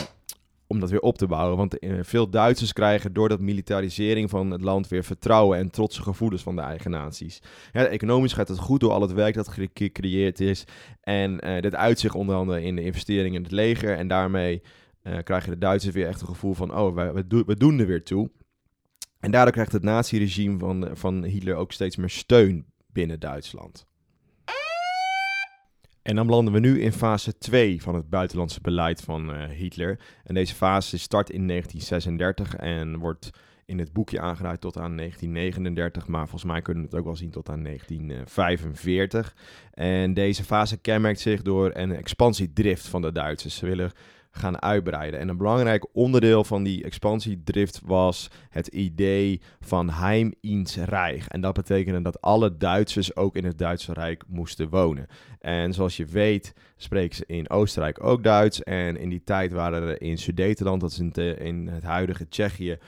om 0.67 0.81
dat 0.81 0.91
weer 0.91 1.01
op 1.01 1.19
te 1.19 1.27
bouwen. 1.27 1.57
Want 1.57 1.79
eh, 1.79 1.99
veel 2.03 2.31
Duitsers 2.31 2.73
krijgen 2.73 3.13
door 3.13 3.29
dat 3.29 3.41
militarisering 3.41 4.31
van 4.31 4.51
het 4.51 4.61
land 4.61 4.89
weer 4.89 5.05
vertrouwen 5.05 5.59
en 5.59 5.71
trotse 5.71 6.03
gevoelens 6.03 6.43
van 6.43 6.57
de 6.57 6.63
eigen 6.63 6.91
naties. 6.91 7.43
Ja, 7.73 7.85
economisch 7.85 8.33
gaat 8.33 8.49
het 8.49 8.59
goed 8.59 8.81
door 8.81 8.93
al 8.93 9.01
het 9.01 9.13
werk 9.13 9.35
dat 9.35 9.49
gecreëerd 9.49 10.41
is. 10.41 10.65
En 11.01 11.37
dit 11.61 11.75
uitzicht 11.75 12.15
onder 12.15 12.35
andere 12.37 12.63
in 12.63 12.77
de 12.77 12.83
investeringen 12.83 13.37
in 13.37 13.43
het 13.43 13.53
leger. 13.53 13.97
En 13.97 14.09
daarmee 14.09 14.63
krijgen 15.25 15.51
de 15.51 15.59
Duitsers 15.59 15.95
weer 15.95 16.07
echt 16.07 16.21
een 16.21 16.27
gevoel 16.27 16.55
van, 16.55 16.77
oh, 16.77 16.95
we, 16.95 17.45
we 17.47 17.57
doen 17.57 17.79
er 17.79 17.87
weer 17.87 18.05
toe. 18.05 18.31
En 19.21 19.31
daardoor 19.31 19.53
krijgt 19.53 19.73
het 19.73 19.83
naziregime 19.83 20.59
van, 20.59 20.89
van 20.93 21.25
Hitler 21.25 21.55
ook 21.55 21.73
steeds 21.73 21.97
meer 21.97 22.11
steun 22.11 22.67
binnen 22.87 23.21
Duitsland. 23.21 23.87
En 26.03 26.17
dan 26.17 26.27
landen 26.27 26.53
we 26.53 26.61
nu 26.61 26.81
in 26.81 26.93
fase 26.93 27.39
2 27.39 27.83
van 27.83 27.95
het 27.95 28.11
buitenlandse 28.11 28.61
beleid 28.61 29.01
van 29.01 29.31
uh, 29.31 29.45
Hitler. 29.45 29.99
En 30.25 30.35
deze 30.35 30.55
fase 30.55 30.99
start 30.99 31.31
in 31.31 31.47
1936 31.47 32.57
en 32.57 32.99
wordt 32.99 33.31
in 33.65 33.79
het 33.79 33.93
boekje 33.93 34.21
aangeduid 34.21 34.61
tot 34.61 34.77
aan 34.77 34.97
1939, 34.97 36.07
maar 36.07 36.29
volgens 36.29 36.53
mij 36.53 36.63
kunnen 36.63 36.83
we 36.83 36.89
het 36.89 36.99
ook 36.99 37.05
wel 37.05 37.17
zien 37.17 37.31
tot 37.31 37.49
aan 37.49 37.63
1945. 37.63 39.35
En 39.71 40.15
deze 40.15 40.45
fase 40.45 40.77
kenmerkt 40.77 41.21
zich 41.21 41.43
door 41.43 41.71
een 41.75 41.95
expansiedrift 41.95 42.89
van 42.89 43.03
de 43.03 43.13
Duitsers. 43.13 43.57
Ze 43.57 43.67
willen 43.67 43.93
gaan 44.33 44.63
uitbreiden. 44.63 45.21
En 45.21 45.29
een 45.29 45.37
belangrijk 45.37 45.87
onderdeel 45.93 46.45
van 46.45 46.63
die 46.63 46.85
expansiedrift 46.85 47.81
was 47.85 48.31
het 48.51 48.67
idee 48.67 49.41
van 49.61 49.91
Heim 49.91 50.35
ins 50.41 50.77
Reich. 50.77 51.29
En 51.29 51.41
dat 51.41 51.55
betekende 51.55 52.03
dat 52.03 52.21
alle 52.21 52.57
Duitsers 52.57 53.17
ook 53.17 53.37
in 53.37 53.45
het 53.45 53.59
Duitse 53.59 53.93
Rijk 53.93 54.25
moesten 54.27 54.69
wonen. 54.69 55.07
En 55.41 55.73
zoals 55.73 55.97
je 55.97 56.05
weet 56.05 56.55
spreken 56.77 57.17
ze 57.17 57.25
in 57.27 57.51
Oostenrijk 57.51 58.05
ook 58.05 58.23
Duits. 58.23 58.63
En 58.63 58.97
in 58.97 59.09
die 59.09 59.23
tijd 59.25 59.53
waren 59.53 59.83
er 59.83 60.03
in 60.03 60.19
Sudetenland, 60.19 60.81
dat 60.81 60.91
is 60.91 60.99
in, 60.99 61.69
het 61.69 61.83
huidige 61.83 62.29
Tsjechië, 62.29 62.79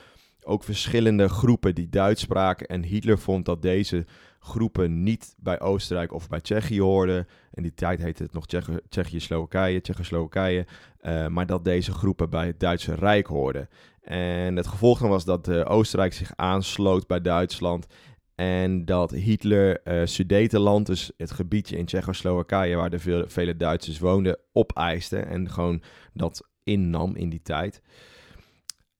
ook 0.42 0.64
verschillende 0.64 1.28
groepen 1.28 1.74
die 1.74 1.88
Duits 1.88 2.20
spraken. 2.20 2.66
En 2.66 2.82
Hitler 2.82 3.18
vond 3.18 3.44
dat 3.44 3.62
deze 3.62 4.06
groepen 4.44 5.02
niet 5.02 5.34
bij 5.38 5.60
Oostenrijk 5.60 6.12
of 6.12 6.28
bij 6.28 6.40
Tsjechië 6.40 6.80
hoorden. 6.80 7.26
In 7.52 7.62
die 7.62 7.74
tijd 7.74 8.02
heette 8.02 8.22
het 8.22 8.32
nog 8.32 8.46
Tsjechië, 8.88 9.20
Slowakije, 9.20 9.80
Tsjechoslowakije. 9.80 10.66
Uh, 11.00 11.26
maar 11.26 11.46
dat 11.46 11.64
deze 11.64 11.92
groepen 11.92 12.30
bij 12.30 12.46
het 12.46 12.60
Duitse 12.60 12.94
Rijk 12.94 13.26
hoorden. 13.26 13.68
En 14.00 14.56
het 14.56 14.66
gevolg 14.66 14.98
dan 14.98 15.08
was 15.08 15.24
dat 15.24 15.48
Oostenrijk 15.48 16.12
zich 16.12 16.32
aansloot 16.36 17.06
bij 17.06 17.20
Duitsland. 17.20 17.86
En 18.34 18.84
dat 18.84 19.10
Hitler 19.10 19.80
uh, 19.84 20.06
Sudetenland, 20.06 20.86
dus 20.86 21.12
het 21.16 21.30
gebiedje 21.30 21.76
in 21.76 21.84
Tsjechoslowakije 21.84 22.76
waar 22.76 22.90
de 22.90 22.98
veel, 22.98 23.24
vele 23.26 23.56
Duitsers 23.56 23.98
woonden, 23.98 24.38
opeiste. 24.52 25.18
En 25.18 25.50
gewoon 25.50 25.82
dat 26.12 26.48
innam 26.64 27.16
in 27.16 27.28
die 27.28 27.42
tijd. 27.42 27.82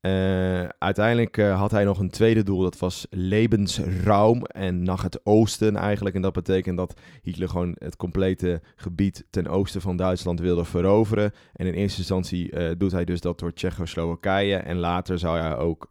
Uh, 0.07 0.69
uiteindelijk 0.79 1.37
uh, 1.37 1.59
had 1.59 1.71
hij 1.71 1.85
nog 1.85 1.99
een 1.99 2.11
tweede 2.11 2.43
doel, 2.43 2.63
dat 2.63 2.79
was 2.79 3.07
Lebensraum 3.11 4.45
en 4.45 4.83
nach 4.83 5.03
het 5.03 5.21
oosten 5.27 5.77
eigenlijk. 5.77 6.15
En 6.15 6.23
dat 6.23 6.33
betekent 6.33 6.77
dat 6.77 7.01
Hitler 7.23 7.49
gewoon 7.49 7.77
het 7.79 7.97
complete 7.97 8.61
gebied 8.77 9.27
ten 9.31 9.47
oosten 9.49 9.81
van 9.81 9.97
Duitsland 9.97 10.41
wilde 10.41 10.65
veroveren. 10.65 11.33
En 11.53 11.67
in 11.67 11.73
eerste 11.73 11.99
instantie 11.99 12.53
uh, 12.53 12.71
doet 12.79 12.93
hij 12.93 13.05
dus 13.05 13.21
dat 13.21 13.39
door 13.39 13.53
Tsjechoslowakije 13.53 14.57
en 14.57 14.77
later 14.77 15.19
zou 15.19 15.39
hij 15.39 15.57
ook 15.57 15.89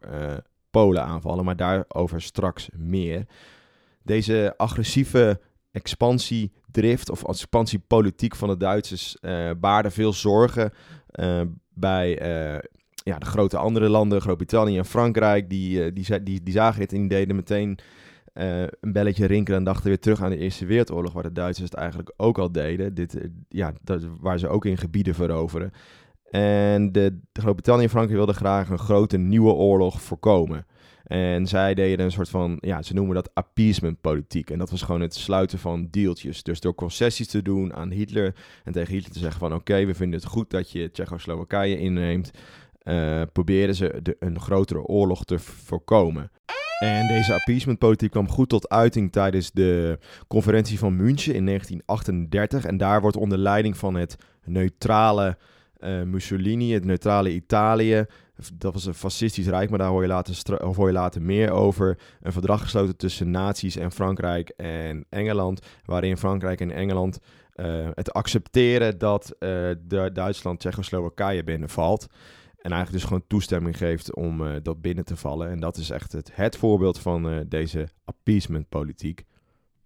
Polen 0.70 1.04
aanvallen, 1.04 1.44
maar 1.44 1.56
daarover 1.56 2.22
straks 2.22 2.68
meer. 2.76 3.26
Deze 4.02 4.54
agressieve 4.56 5.40
expansiedrift 5.70 7.10
of 7.10 7.24
expansiepolitiek 7.24 8.36
van 8.36 8.48
de 8.48 8.56
Duitsers 8.56 9.16
baarde 9.60 9.90
veel 9.90 10.12
zorgen 10.12 10.72
bij 11.68 12.18
ja, 13.04 13.18
de 13.18 13.26
grote 13.26 13.56
andere 13.56 13.88
landen, 13.88 14.20
Groot-Brittannië 14.20 14.78
en 14.78 14.84
Frankrijk, 14.84 15.50
die, 15.50 15.84
uh, 15.84 15.90
die, 15.94 16.22
die, 16.22 16.42
die 16.42 16.52
zagen 16.52 16.80
het 16.80 16.92
en 16.92 16.98
die 16.98 17.08
deden 17.08 17.36
meteen 17.36 17.78
uh, 18.34 18.60
een 18.60 18.92
belletje 18.92 19.26
rinkelen 19.26 19.58
en 19.58 19.64
dachten 19.64 19.88
weer 19.88 19.98
terug 19.98 20.22
aan 20.22 20.30
de 20.30 20.38
Eerste 20.38 20.66
Wereldoorlog, 20.66 21.12
waar 21.12 21.22
de 21.22 21.32
Duitsers 21.32 21.70
het 21.70 21.78
eigenlijk 21.78 22.12
ook 22.16 22.38
al 22.38 22.52
deden. 22.52 22.94
Dit, 22.94 23.14
uh, 23.14 23.22
ja, 23.48 23.72
dat, 23.82 24.02
waar 24.20 24.38
ze 24.38 24.48
ook 24.48 24.64
in 24.64 24.78
gebieden 24.78 25.14
veroveren. 25.14 25.72
En 26.30 26.92
de, 26.92 27.18
de 27.32 27.40
Groot-Brittannië 27.40 27.82
en 27.82 27.90
Frankrijk 27.90 28.18
wilden 28.18 28.34
graag 28.34 28.68
een 28.68 28.78
grote 28.78 29.16
nieuwe 29.16 29.52
oorlog 29.52 30.02
voorkomen. 30.02 30.66
En 31.04 31.46
zij 31.46 31.74
deden 31.74 32.04
een 32.04 32.12
soort 32.12 32.28
van, 32.28 32.58
ja, 32.60 32.82
ze 32.82 32.94
noemen 32.94 33.14
dat 33.14 33.34
appeasement 33.34 34.00
politiek. 34.00 34.50
En 34.50 34.58
dat 34.58 34.70
was 34.70 34.82
gewoon 34.82 35.00
het 35.00 35.14
sluiten 35.14 35.58
van 35.58 35.88
deeltjes. 35.90 36.42
Dus 36.42 36.60
door 36.60 36.74
concessies 36.74 37.28
te 37.28 37.42
doen 37.42 37.74
aan 37.74 37.90
Hitler 37.90 38.34
en 38.64 38.72
tegen 38.72 38.92
Hitler 38.92 39.12
te 39.12 39.18
zeggen 39.18 39.38
van 39.38 39.54
oké, 39.54 39.84
we 39.84 39.94
vinden 39.94 40.18
het 40.20 40.28
goed 40.28 40.50
dat 40.50 40.70
je 40.70 40.90
Tsjechoslowakije 40.90 41.78
inneemt 41.78 42.30
uh, 42.84 43.22
proberen 43.32 43.74
ze 43.74 43.98
de, 44.02 44.16
een 44.18 44.40
grotere 44.40 44.82
oorlog 44.82 45.24
te 45.24 45.38
voorkomen. 45.38 46.30
En 46.78 47.06
deze 47.06 47.34
appeasementpolitiek 47.34 48.10
kwam 48.10 48.28
goed 48.28 48.48
tot 48.48 48.68
uiting 48.68 49.12
tijdens 49.12 49.50
de 49.50 49.98
conferentie 50.28 50.78
van 50.78 50.96
München 50.96 51.34
in 51.34 51.46
1938. 51.46 52.64
En 52.64 52.76
daar 52.76 53.00
wordt 53.00 53.16
onder 53.16 53.38
leiding 53.38 53.76
van 53.76 53.94
het 53.94 54.16
neutrale 54.44 55.36
uh, 55.78 56.02
Mussolini, 56.02 56.72
het 56.72 56.84
neutrale 56.84 57.32
Italië, 57.32 58.06
dat 58.54 58.72
was 58.72 58.86
een 58.86 58.94
fascistisch 58.94 59.46
rijk, 59.46 59.70
maar 59.70 59.78
daar 59.78 59.88
hoor 59.88 60.02
je, 60.02 60.08
later 60.08 60.64
hoor 60.64 60.86
je 60.86 60.92
later 60.92 61.22
meer 61.22 61.50
over. 61.50 61.98
Een 62.22 62.32
verdrag 62.32 62.60
gesloten 62.60 62.96
tussen 62.96 63.30
nazi's 63.30 63.76
en 63.76 63.92
Frankrijk 63.92 64.48
en 64.48 65.04
Engeland, 65.10 65.66
waarin 65.84 66.16
Frankrijk 66.16 66.60
en 66.60 66.70
Engeland 66.70 67.18
uh, 67.54 67.88
het 67.94 68.12
accepteren 68.12 68.98
dat 68.98 69.36
de 69.38 70.10
Duitsland 70.12 70.58
Tsjechoslowakije 70.60 71.44
binnenvalt. 71.44 72.06
En 72.64 72.70
eigenlijk 72.70 72.92
dus 72.92 73.04
gewoon 73.04 73.26
toestemming 73.26 73.76
geeft 73.76 74.14
om 74.14 74.40
uh, 74.40 74.56
dat 74.62 74.80
binnen 74.80 75.04
te 75.04 75.16
vallen. 75.16 75.50
En 75.50 75.60
dat 75.60 75.76
is 75.76 75.90
echt 75.90 76.12
het, 76.12 76.30
het 76.36 76.56
voorbeeld 76.56 76.98
van 76.98 77.32
uh, 77.32 77.40
deze 77.46 77.88
appeasement-politiek. 78.04 79.24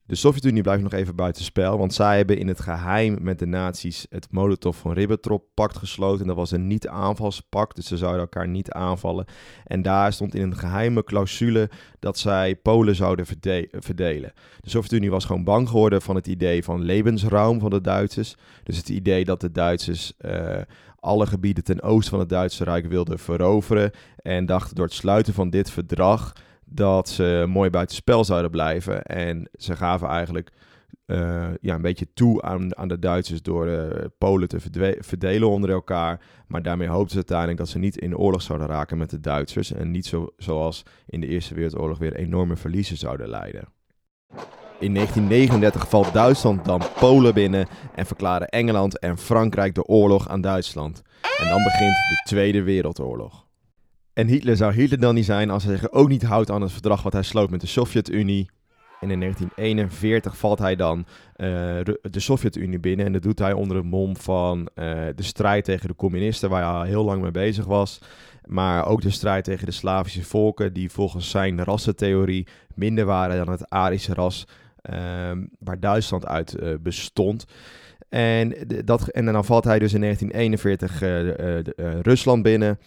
De 0.09 0.15
Sovjet-Unie 0.15 0.63
blijft 0.63 0.83
nog 0.83 0.93
even 0.93 1.15
buiten 1.15 1.45
spel, 1.45 1.79
want 1.79 1.95
zij 1.95 2.17
hebben 2.17 2.39
in 2.39 2.49
het 2.49 2.61
geheim 2.61 3.19
met 3.21 3.39
de 3.39 3.47
nazi's 3.47 4.07
het 4.11 4.27
Molotov 4.31 4.79
van 4.79 4.93
Ribbentrop-pact 4.93 5.77
gesloten. 5.77 6.27
Dat 6.27 6.37
was 6.37 6.51
een 6.51 6.67
niet-aanvalspact, 6.67 7.77
dus 7.77 7.87
ze 7.87 7.97
zouden 7.97 8.21
elkaar 8.21 8.49
niet 8.49 8.71
aanvallen. 8.71 9.25
En 9.65 9.83
daar 9.83 10.13
stond 10.13 10.35
in 10.35 10.43
een 10.43 10.57
geheime 10.57 11.05
clausule 11.05 11.71
dat 11.99 12.19
zij 12.19 12.57
Polen 12.57 12.95
zouden 12.95 13.27
verde 13.27 13.69
verdelen. 13.71 14.33
De 14.61 14.71
Sovjet-Unie 14.71 15.11
was 15.11 15.25
gewoon 15.25 15.45
bang 15.45 15.69
geworden 15.69 16.03
van 16.03 16.15
het 16.15 16.27
idee 16.27 16.65
van 16.65 16.83
levensruim 16.83 17.61
van 17.61 17.71
de 17.71 17.81
Duitsers. 17.81 18.37
Dus 18.63 18.77
het 18.77 18.89
idee 18.89 19.25
dat 19.25 19.41
de 19.41 19.53
Duitsers 19.53 20.13
uh, 20.21 20.57
alle 21.01 21.27
gebieden 21.27 21.65
ten 21.65 21.83
oosten 21.83 22.11
van 22.11 22.21
het 22.21 22.29
Duitse 22.29 22.65
Rijk 22.65 22.87
wilden 22.87 23.19
veroveren. 23.19 23.91
En 24.17 24.47
dachten 24.47 24.75
door 24.75 24.85
het 24.85 24.95
sluiten 24.95 25.35
van 25.35 25.51
dit 25.51 25.71
verdrag 25.71 26.33
dat 26.69 27.09
ze 27.09 27.45
mooi 27.49 27.71
buiten 27.71 27.97
spel 27.97 28.25
zouden 28.25 28.51
blijven. 28.51 29.03
En 29.03 29.49
ze 29.53 29.77
gaven 29.77 30.09
eigenlijk 30.09 30.53
uh, 31.07 31.47
ja, 31.61 31.75
een 31.75 31.83
beetje 31.83 32.13
toe 32.15 32.43
aan, 32.43 32.77
aan 32.77 32.89
de 32.89 32.99
Duitsers 32.99 33.43
door 33.43 33.67
uh, 33.67 33.87
Polen 34.19 34.49
te 34.49 34.61
verdelen 34.99 35.49
onder 35.49 35.71
elkaar. 35.71 36.21
Maar 36.47 36.63
daarmee 36.63 36.89
hoopten 36.89 37.11
ze 37.11 37.17
uiteindelijk 37.17 37.59
dat 37.59 37.69
ze 37.69 37.79
niet 37.79 37.97
in 37.97 38.17
oorlog 38.17 38.43
zouden 38.43 38.69
raken 38.69 38.99
met 38.99 39.11
de 39.11 39.21
Duitsers. 39.21 39.73
En 39.73 39.91
niet 39.91 40.07
zo, 40.07 40.33
zoals 40.37 40.83
in 41.07 41.21
de 41.21 41.27
Eerste 41.27 41.55
Wereldoorlog 41.55 41.99
weer 41.99 42.15
enorme 42.15 42.57
verliezen 42.57 42.97
zouden 42.97 43.29
leiden. 43.29 43.69
In 44.81 44.95
1939 44.95 45.89
valt 45.89 46.13
Duitsland 46.13 46.65
dan 46.65 46.83
Polen 46.99 47.35
binnen 47.35 47.67
en 47.95 48.07
verklaren 48.07 48.49
Engeland 48.49 48.99
en 48.99 49.19
Frankrijk 49.19 49.75
de 49.75 49.85
oorlog 49.85 50.29
aan 50.29 50.41
Duitsland. 50.41 51.03
En 51.39 51.49
dan 51.49 51.63
begint 51.63 51.95
de 51.95 52.23
Tweede 52.25 52.63
Wereldoorlog. 52.63 53.48
En 54.19 54.27
Hitler 54.27 54.57
zou 54.57 54.73
Hitler 54.73 55.01
dan 55.01 55.15
niet 55.15 55.25
zijn 55.25 55.51
als 55.51 55.65
hij 55.65 55.77
zich 55.77 55.91
ook 55.91 56.09
niet 56.09 56.23
houdt 56.23 56.51
aan 56.51 56.63
het 56.63 56.73
verdrag 56.73 57.03
wat 57.03 57.13
hij 57.13 57.23
sloot 57.23 57.51
met 57.51 57.61
de 57.61 57.67
Sovjet-Unie. 57.67 58.51
En 59.01 59.11
in 59.11 59.21
1941 59.21 60.37
valt 60.37 60.59
hij 60.59 60.77
dan 60.77 60.99
uh, 60.99 61.07
de 62.03 62.21
Sovjet-Unie 62.21 62.79
binnen. 62.79 63.07
En 63.07 63.13
dat 63.13 63.23
doet 63.23 63.39
hij 63.39 63.53
onder 63.53 63.77
het 63.77 63.87
mom 63.87 64.17
van 64.17 64.59
uh, 64.59 64.85
de 65.15 65.23
strijd 65.23 65.65
tegen 65.65 65.89
de 65.89 65.95
communisten, 65.95 66.51
waar 66.51 66.63
hij 66.63 66.73
al 66.73 66.83
heel 66.83 67.05
lang 67.05 67.23
mee 67.23 67.31
bezig 67.31 67.65
was. 67.65 68.01
Maar 68.45 68.87
ook 68.87 69.03
de 69.03 69.11
strijd 69.11 69.45
tegen 69.45 69.67
de 69.67 69.73
Slavische 69.73 70.25
volken, 70.25 70.73
die 70.73 70.91
volgens 70.91 71.31
zijn 71.31 71.65
rassentheorie 71.65 72.47
minder 72.75 73.05
waren 73.05 73.37
dan 73.37 73.51
het 73.51 73.71
Arische 73.71 74.15
ras 74.15 74.47
Ehm, 74.89 75.45
waar 75.59 75.81
Duitsland 75.81 76.27
uit 76.27 76.55
eh, 76.55 76.75
bestond. 76.81 77.47
En, 78.09 78.55
dat, 78.85 79.09
en 79.09 79.25
dan 79.25 79.45
valt 79.45 79.65
hij 79.65 79.79
dus 79.79 79.93
in 79.93 80.01
1941 80.01 81.03
uh, 81.03 81.57
uh, 81.57 82.01
Rusland 82.01 82.43
binnen. 82.43 82.79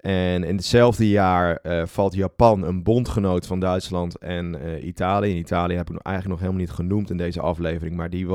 En 0.00 0.44
in 0.44 0.56
hetzelfde 0.56 1.08
jaar 1.08 1.58
uh, 1.62 1.86
valt 1.86 2.14
Japan, 2.14 2.62
een 2.62 2.82
bondgenoot 2.82 3.46
van 3.46 3.60
Duitsland 3.60 4.18
en 4.18 4.54
uh, 4.54 4.84
Italië. 4.84 5.30
In 5.30 5.36
Italië 5.36 5.76
heb 5.76 5.90
ik 5.90 5.96
eigenlijk 5.96 6.28
nog 6.28 6.38
helemaal 6.38 6.66
niet 6.66 6.76
genoemd 6.76 7.10
in 7.10 7.16
deze 7.16 7.40
aflevering, 7.40 7.96
maar 7.96 8.10
die, 8.10 8.26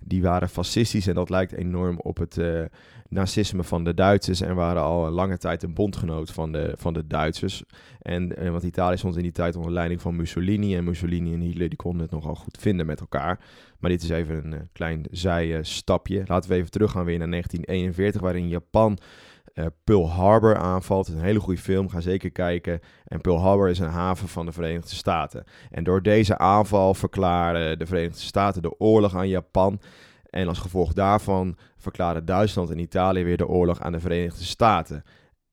die 0.00 0.22
waren 0.22 0.48
fascistisch 0.48 1.06
en 1.06 1.14
dat 1.14 1.30
lijkt 1.30 1.52
enorm 1.52 1.98
op 2.00 2.16
het 2.16 2.36
uh, 2.36 2.62
nazisme 3.08 3.62
van 3.62 3.84
de 3.84 3.94
Duitsers 3.94 4.40
en 4.40 4.54
waren 4.54 4.82
al 4.82 5.06
een 5.06 5.12
lange 5.12 5.38
tijd 5.38 5.62
een 5.62 5.74
bondgenoot 5.74 6.30
van 6.30 6.52
de, 6.52 6.74
van 6.76 6.92
de 6.92 7.06
Duitsers. 7.06 7.62
En 8.02 8.50
want 8.50 8.62
Italië 8.62 8.96
stond 8.96 9.16
in 9.16 9.22
die 9.22 9.32
tijd 9.32 9.56
onder 9.56 9.72
leiding 9.72 10.00
van 10.00 10.16
Mussolini 10.16 10.76
en 10.76 10.84
Mussolini 10.84 11.34
en 11.34 11.40
Hitler 11.40 11.68
die 11.68 11.78
konden 11.78 12.02
het 12.02 12.10
nogal 12.10 12.34
goed 12.34 12.58
vinden 12.60 12.86
met 12.86 13.00
elkaar. 13.00 13.40
Maar 13.78 13.90
dit 13.90 14.02
is 14.02 14.08
even 14.08 14.52
een 14.52 14.68
klein 14.72 15.04
zijstapje. 15.10 16.22
Laten 16.26 16.50
we 16.50 16.56
even 16.56 16.70
teruggaan 16.70 17.04
weer 17.04 17.18
naar 17.18 17.30
1941, 17.30 18.20
waarin 18.20 18.48
Japan 18.48 18.98
uh, 19.54 19.66
Pearl 19.84 20.10
Harbor 20.10 20.56
aanvalt. 20.56 21.08
Een 21.08 21.20
hele 21.20 21.40
goede 21.40 21.60
film, 21.60 21.88
ga 21.88 22.00
zeker 22.00 22.30
kijken. 22.30 22.80
En 23.04 23.20
Pearl 23.20 23.40
Harbor 23.40 23.68
is 23.68 23.78
een 23.78 23.88
haven 23.88 24.28
van 24.28 24.46
de 24.46 24.52
Verenigde 24.52 24.94
Staten. 24.94 25.44
En 25.70 25.84
door 25.84 26.02
deze 26.02 26.38
aanval 26.38 26.94
verklaren 26.94 27.78
de 27.78 27.86
Verenigde 27.86 28.20
Staten 28.20 28.62
de 28.62 28.78
oorlog 28.78 29.16
aan 29.16 29.28
Japan. 29.28 29.80
En 30.30 30.48
als 30.48 30.58
gevolg 30.58 30.92
daarvan 30.92 31.56
verklaren 31.76 32.24
Duitsland 32.24 32.70
en 32.70 32.78
Italië 32.78 33.24
weer 33.24 33.36
de 33.36 33.48
oorlog 33.48 33.80
aan 33.80 33.92
de 33.92 34.00
Verenigde 34.00 34.44
Staten. 34.44 35.02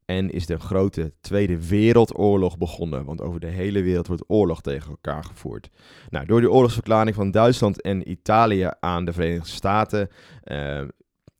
En 0.06 0.30
is 0.30 0.46
de 0.46 0.60
grote 0.60 1.14
Tweede 1.22 1.68
Wereldoorlog 1.68 2.58
begonnen. 2.58 3.06
Want 3.06 3.22
over 3.22 3.40
de 3.40 3.48
hele 3.48 3.82
wereld 3.82 4.08
wordt 4.08 4.24
oorlog 4.28 4.62
tegen 4.62 4.90
elkaar 4.90 5.24
gevoerd. 5.24 5.70
Nou, 6.10 6.26
door 6.26 6.42
de 6.42 6.52
oorlogsverklaring 6.52 7.16
van 7.16 7.32
Duitsland 7.32 7.82
en 7.82 8.12
Italië 8.12 8.70
aan 8.80 9.06
de 9.06 9.14
Verenigde 9.14 9.50
Staten 9.50 10.10
uh, 10.44 10.82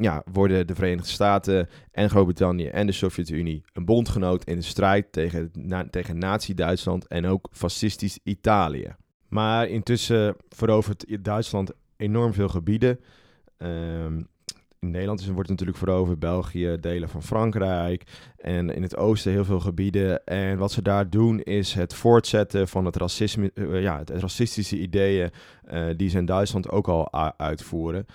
ja, 0.04 0.24
worden 0.32 0.68
de 0.68 0.76
Verenigde 0.76 1.10
Staten 1.10 1.70
en 1.92 2.10
Groot-Brittannië 2.10 2.68
en 2.68 2.86
de 2.86 2.92
Sovjet-Unie 2.92 3.64
een 3.74 3.86
bondgenoot 3.86 4.44
in 4.44 4.56
de 4.56 4.62
strijd 4.62 5.12
tegen, 5.12 5.50
na, 5.54 5.88
tegen 5.90 6.18
Nazi-Duitsland 6.18 7.08
en 7.08 7.26
ook 7.26 7.48
fascistisch 7.52 8.20
Italië. 8.24 8.96
Maar 9.28 9.68
intussen 9.68 10.36
verovert 10.50 11.24
Duitsland 11.24 11.72
enorm 11.98 12.34
veel 12.34 12.48
gebieden. 12.48 13.00
Um, 13.58 14.28
in 14.80 14.92
Nederland 14.92 15.26
wordt 15.26 15.50
natuurlijk 15.50 15.78
veroverd, 15.78 16.20
België, 16.20 16.78
delen 16.80 17.10
van 17.10 17.24
Frankrijk 17.24 18.04
en 18.38 18.70
in 18.70 18.82
het 18.82 18.98
oosten 18.98 19.32
heel 19.32 19.46
veel 19.46 19.60
gebieden. 19.60 20.26
En 20.26 20.58
wat 20.58 20.72
ze 20.72 20.82
daar 20.82 21.10
doen 21.10 21.42
is 21.42 21.74
het 21.74 21.94
voortzetten 21.94 22.68
van 22.68 22.86
het, 22.86 22.96
racisme, 22.96 23.52
uh, 23.54 23.82
ja, 23.82 23.98
het 23.98 24.10
racistische 24.10 24.80
ideeën 24.80 25.32
uh, 25.72 25.88
die 25.98 26.10
ze 26.10 26.18
in 26.18 26.26
Duitsland 26.26 26.70
ook 26.70 26.88
al 26.88 27.14
uitvoeren. 27.38 28.06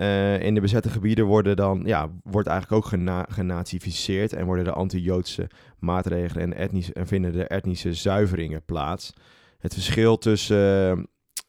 Uh, 0.00 0.42
in 0.42 0.54
de 0.54 0.60
bezette 0.60 0.90
gebieden 0.90 1.24
worden 1.24 1.56
dan, 1.56 1.82
ja, 1.84 2.10
wordt 2.22 2.48
eigenlijk 2.48 2.84
ook 2.84 2.90
gena 2.90 3.26
genazificeerd 3.28 4.32
en 4.32 4.46
worden 4.46 4.64
de 4.64 4.72
anti-Joodse 4.72 5.48
maatregelen 5.78 6.42
en, 6.42 6.54
etnisch, 6.54 6.92
en 6.92 7.06
vinden 7.06 7.32
de 7.32 7.44
etnische 7.44 7.94
zuiveringen 7.94 8.64
plaats. 8.64 9.12
Het 9.58 9.74
verschil 9.74 10.18
tussen 10.18 11.08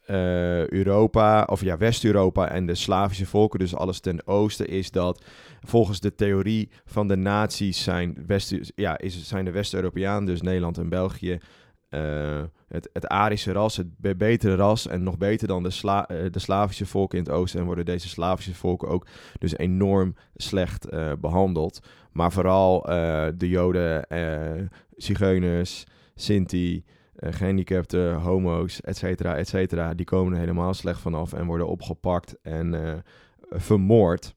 uh, 0.10 0.68
Europa, 0.68 1.44
of 1.44 1.62
ja, 1.62 1.78
West-Europa 1.78 2.50
en 2.50 2.66
de 2.66 2.76
Slavische 2.76 3.26
volken, 3.26 3.60
dus 3.60 3.76
alles 3.76 4.00
ten 4.00 4.28
oosten, 4.28 4.68
is 4.68 4.92
dat 4.92 5.24
volgens 5.62 6.00
de 6.00 6.16
theorie 6.16 6.70
van 6.86 7.08
de 7.08 7.16
naties 7.16 7.84
zijn, 7.84 8.24
West, 8.28 8.72
ja, 8.76 8.98
is, 8.98 9.28
zijn 9.28 9.46
de 9.46 9.52
West-Europeanen, 9.52 10.26
dus 10.26 10.42
Nederland 10.42 10.78
en 10.78 10.90
België, 10.90 11.38
uh, 11.90 12.44
het, 12.68 12.90
het 12.94 13.08
Arische 13.08 13.52
ras, 13.52 13.78
het 13.78 14.18
betere 14.18 14.56
ras 14.56 14.88
en 14.88 15.04
nog 15.04 15.18
beter 15.18 15.48
dan 15.48 15.64
de, 15.64 15.70
Sla 15.70 16.10
uh, 16.12 16.32
de 16.32 16.40
Slavische 16.40 16.86
volken 16.86 17.18
in 17.18 17.24
het 17.24 17.34
oosten. 17.34 17.60
En 17.60 17.66
worden 17.66 17.86
deze 17.86 18.08
Slavische 18.08 18.56
volken 18.56 18.88
ook 18.88 19.08
dus 19.40 19.58
enorm 19.58 20.16
slecht 20.36 20.94
uh, 20.94 21.12
behandeld. 21.20 21.80
Maar 22.12 22.32
vooral 22.32 22.82
de 23.38 23.48
Joden, 23.50 24.08
Zigeuners, 24.96 25.84
Sinti, 26.16 26.84
gehandicapten, 27.16 28.16
homo's, 28.16 28.82
et 28.82 28.98
cetera, 28.98 29.36
et 29.36 29.48
cetera, 29.48 29.94
die 29.94 30.06
komen 30.06 30.34
er 30.34 30.40
helemaal 30.40 30.74
slecht 30.74 31.00
vanaf 31.00 31.34
en 31.34 31.46
worden 31.46 31.68
opgepakt 31.68 32.36
en 32.42 33.04
vermoord. 33.50 34.36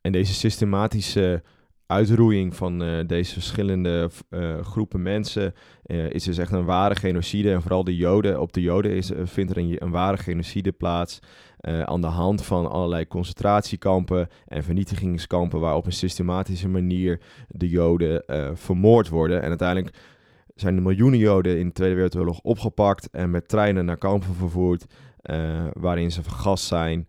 En 0.00 0.12
deze 0.12 0.34
systematische 0.34 1.42
uitroeiing 1.90 2.56
van 2.56 2.82
uh, 2.82 3.06
deze 3.06 3.32
verschillende 3.32 4.10
uh, 4.30 4.60
groepen 4.60 5.02
mensen 5.02 5.54
uh, 5.86 6.10
is 6.10 6.24
dus 6.24 6.38
echt 6.38 6.52
een 6.52 6.64
ware 6.64 6.94
genocide. 6.94 7.52
En 7.52 7.62
vooral 7.62 7.84
de 7.84 7.96
Joden, 7.96 8.40
op 8.40 8.52
de 8.52 8.60
Joden 8.60 8.90
is, 8.90 9.10
vindt 9.22 9.50
er 9.50 9.58
een, 9.58 9.76
een, 9.78 9.90
ware 9.90 10.16
genocide 10.16 10.72
plaats. 10.72 11.18
aan 11.60 12.00
de 12.00 12.06
hand 12.06 12.44
van 12.44 12.70
allerlei 12.70 13.06
concentratiekampen 13.06 14.28
en 14.46 14.62
vernietigingskampen, 14.62 15.60
waar 15.60 15.76
op 15.76 15.86
een 15.86 15.92
systematische 15.92 16.68
manier 16.68 17.20
de 17.48 17.68
Joden 17.68 18.24
vermoord 18.54 19.08
worden. 19.08 19.42
En 19.42 19.48
uiteindelijk 19.48 19.96
zijn 20.54 20.74
de 20.74 20.80
miljoenen 20.80 21.18
Joden 21.18 21.58
in 21.58 21.66
de 21.66 21.72
Tweede 21.72 21.94
Wereldoorlog 21.94 22.40
opgepakt 22.40 23.10
en 23.10 23.30
met 23.30 23.48
treinen 23.48 23.84
naar 23.84 23.98
kampen 23.98 24.34
vervoerd, 24.34 24.86
waarin 25.72 26.10
ze 26.10 26.22
vergast 26.22 26.64
zijn. 26.64 27.08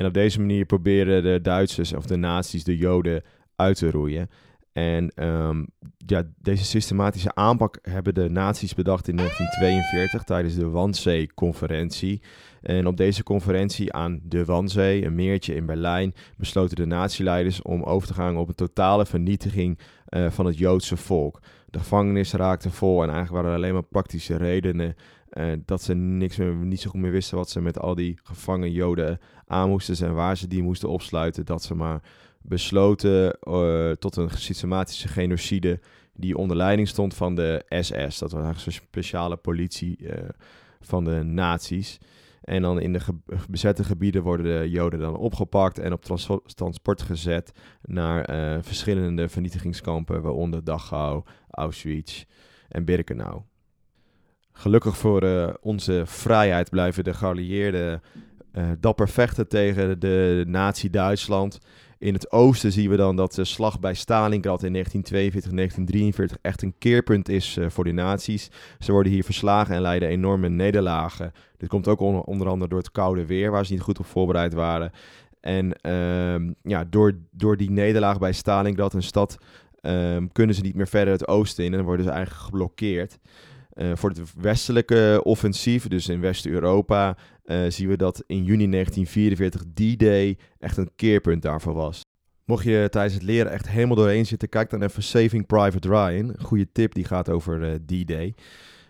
En 0.00 0.06
op 0.06 0.14
deze 0.14 0.40
manier 0.40 0.64
proberen 0.64 1.22
de 1.22 1.40
Duitsers 1.40 1.92
of 1.92 2.06
de 2.06 2.16
nazi's 2.16 2.64
de 2.64 2.76
Joden 2.76 3.22
uit 3.60 3.76
te 3.76 3.90
roeien. 3.90 4.28
En 4.72 5.24
um, 5.26 5.66
ja, 6.06 6.22
deze 6.38 6.64
systematische 6.64 7.34
aanpak 7.34 7.78
hebben 7.82 8.14
de 8.14 8.28
nazi's 8.28 8.74
bedacht 8.74 9.08
in 9.08 9.16
1942 9.16 10.22
tijdens 10.22 10.54
de 10.54 10.68
Wannsee-conferentie. 10.68 12.22
En 12.60 12.86
op 12.86 12.96
deze 12.96 13.22
conferentie 13.22 13.92
aan 13.92 14.20
de 14.22 14.44
Wannsee, 14.44 15.04
een 15.04 15.14
meertje 15.14 15.54
in 15.54 15.66
Berlijn, 15.66 16.14
besloten 16.36 16.76
de 16.76 16.86
nazileiders 16.86 17.62
om 17.62 17.82
over 17.82 18.08
te 18.08 18.14
gaan 18.14 18.36
op 18.36 18.48
een 18.48 18.54
totale 18.54 19.06
vernietiging 19.06 19.78
uh, 20.08 20.30
van 20.30 20.46
het 20.46 20.58
Joodse 20.58 20.96
volk. 20.96 21.40
De 21.66 21.78
gevangenis 21.78 22.32
raakte 22.32 22.70
vol 22.70 23.02
en 23.02 23.10
eigenlijk 23.10 23.30
waren 23.30 23.50
er 23.50 23.56
alleen 23.56 23.72
maar 23.72 23.82
praktische 23.82 24.36
redenen 24.36 24.94
uh, 25.32 25.52
dat 25.64 25.82
ze 25.82 25.94
niks 25.94 26.36
meer, 26.36 26.54
niet 26.54 26.80
zo 26.80 26.90
goed 26.90 27.00
meer 27.00 27.10
wisten 27.10 27.36
wat 27.36 27.50
ze 27.50 27.60
met 27.60 27.78
al 27.78 27.94
die 27.94 28.18
gevangen 28.22 28.72
Joden 28.72 29.18
aan 29.46 29.68
moesten 29.68 30.06
en 30.06 30.14
waar 30.14 30.36
ze 30.36 30.46
die 30.46 30.62
moesten 30.62 30.88
opsluiten. 30.88 31.44
Dat 31.44 31.62
ze 31.62 31.74
maar 31.74 32.02
besloten 32.42 33.38
uh, 33.48 33.90
tot 33.90 34.16
een 34.16 34.30
systematische 34.30 35.08
genocide 35.08 35.80
die 36.14 36.36
onder 36.36 36.56
leiding 36.56 36.88
stond 36.88 37.14
van 37.14 37.34
de 37.34 37.64
SS. 37.68 38.18
Dat 38.18 38.32
was 38.32 38.66
een 38.66 38.72
speciale 38.72 39.36
politie 39.36 39.96
uh, 40.00 40.12
van 40.80 41.04
de 41.04 41.22
nazi's. 41.22 41.98
En 42.40 42.62
dan 42.62 42.80
in 42.80 42.92
de 42.92 43.00
bezette 43.48 43.84
gebieden 43.84 44.22
worden 44.22 44.60
de 44.60 44.70
Joden 44.70 45.00
dan 45.00 45.16
opgepakt 45.16 45.78
en 45.78 45.92
op 45.92 46.04
trans 46.04 46.28
transport 46.54 47.02
gezet 47.02 47.52
naar 47.82 48.30
uh, 48.30 48.62
verschillende 48.62 49.28
vernietigingskampen, 49.28 50.22
waaronder 50.22 50.64
Dachau, 50.64 51.22
Auschwitz 51.50 52.24
en 52.68 52.84
Birkenau. 52.84 53.40
Gelukkig 54.52 54.96
voor 54.96 55.58
onze 55.60 56.02
vrijheid 56.04 56.70
blijven 56.70 57.04
de 57.04 57.14
geallieerden 57.14 58.02
dapper 58.80 59.08
vechten 59.08 59.48
tegen 59.48 60.00
de 60.00 60.44
nazi-Duitsland. 60.46 61.58
In 62.00 62.14
het 62.14 62.32
oosten 62.32 62.72
zien 62.72 62.90
we 62.90 62.96
dan 62.96 63.16
dat 63.16 63.34
de 63.34 63.44
slag 63.44 63.80
bij 63.80 63.94
Stalingrad 63.94 64.62
in 64.62 64.72
1942, 64.72 65.52
1943 65.52 66.38
echt 66.42 66.62
een 66.62 66.74
keerpunt 66.78 67.28
is 67.28 67.56
uh, 67.56 67.68
voor 67.68 67.84
de 67.84 67.92
nazi's. 67.92 68.50
Ze 68.78 68.92
worden 68.92 69.12
hier 69.12 69.24
verslagen 69.24 69.74
en 69.74 69.80
leiden 69.80 70.08
enorme 70.08 70.48
nederlagen. 70.48 71.32
Dit 71.56 71.68
komt 71.68 71.88
ook 71.88 72.00
on 72.00 72.22
onder 72.22 72.48
andere 72.48 72.70
door 72.70 72.78
het 72.78 72.90
koude 72.90 73.26
weer, 73.26 73.50
waar 73.50 73.66
ze 73.66 73.72
niet 73.72 73.80
goed 73.80 73.98
op 73.98 74.06
voorbereid 74.06 74.54
waren. 74.54 74.92
En 75.40 75.72
uh, 75.82 76.52
ja, 76.62 76.84
door, 76.84 77.18
door 77.30 77.56
die 77.56 77.70
nederlaag 77.70 78.18
bij 78.18 78.32
Stalingrad, 78.32 78.94
een 78.94 79.02
stad, 79.02 79.36
uh, 79.82 80.16
kunnen 80.32 80.54
ze 80.54 80.62
niet 80.62 80.74
meer 80.74 80.88
verder 80.88 81.12
het 81.12 81.28
oosten 81.28 81.64
in 81.64 81.74
en 81.74 81.84
worden 81.84 82.04
ze 82.04 82.10
eigenlijk 82.10 82.44
geblokkeerd. 82.44 83.18
Uh, 83.74 83.90
voor 83.94 84.10
het 84.10 84.20
westelijke 84.36 85.20
offensief, 85.24 85.88
dus 85.88 86.08
in 86.08 86.20
West-Europa, 86.20 87.16
uh, 87.44 87.58
zien 87.68 87.88
we 87.88 87.96
dat 87.96 88.24
in 88.26 88.44
juni 88.44 88.70
1944 88.70 89.62
D-Day 89.74 90.38
echt 90.58 90.76
een 90.76 90.90
keerpunt 90.96 91.42
daarvoor 91.42 91.74
was. 91.74 92.00
Mocht 92.44 92.64
je 92.64 92.86
tijdens 92.90 93.14
het 93.14 93.22
leren 93.22 93.52
echt 93.52 93.68
helemaal 93.68 93.96
doorheen 93.96 94.26
zitten, 94.26 94.48
kijk 94.48 94.70
dan 94.70 94.82
even 94.82 95.02
Saving 95.02 95.46
Private 95.46 95.88
Ryan. 95.88 96.28
Een 96.28 96.44
goede 96.44 96.72
tip, 96.72 96.94
die 96.94 97.04
gaat 97.04 97.28
over 97.28 97.62
uh, 97.62 97.74
D-Day. 97.74 98.34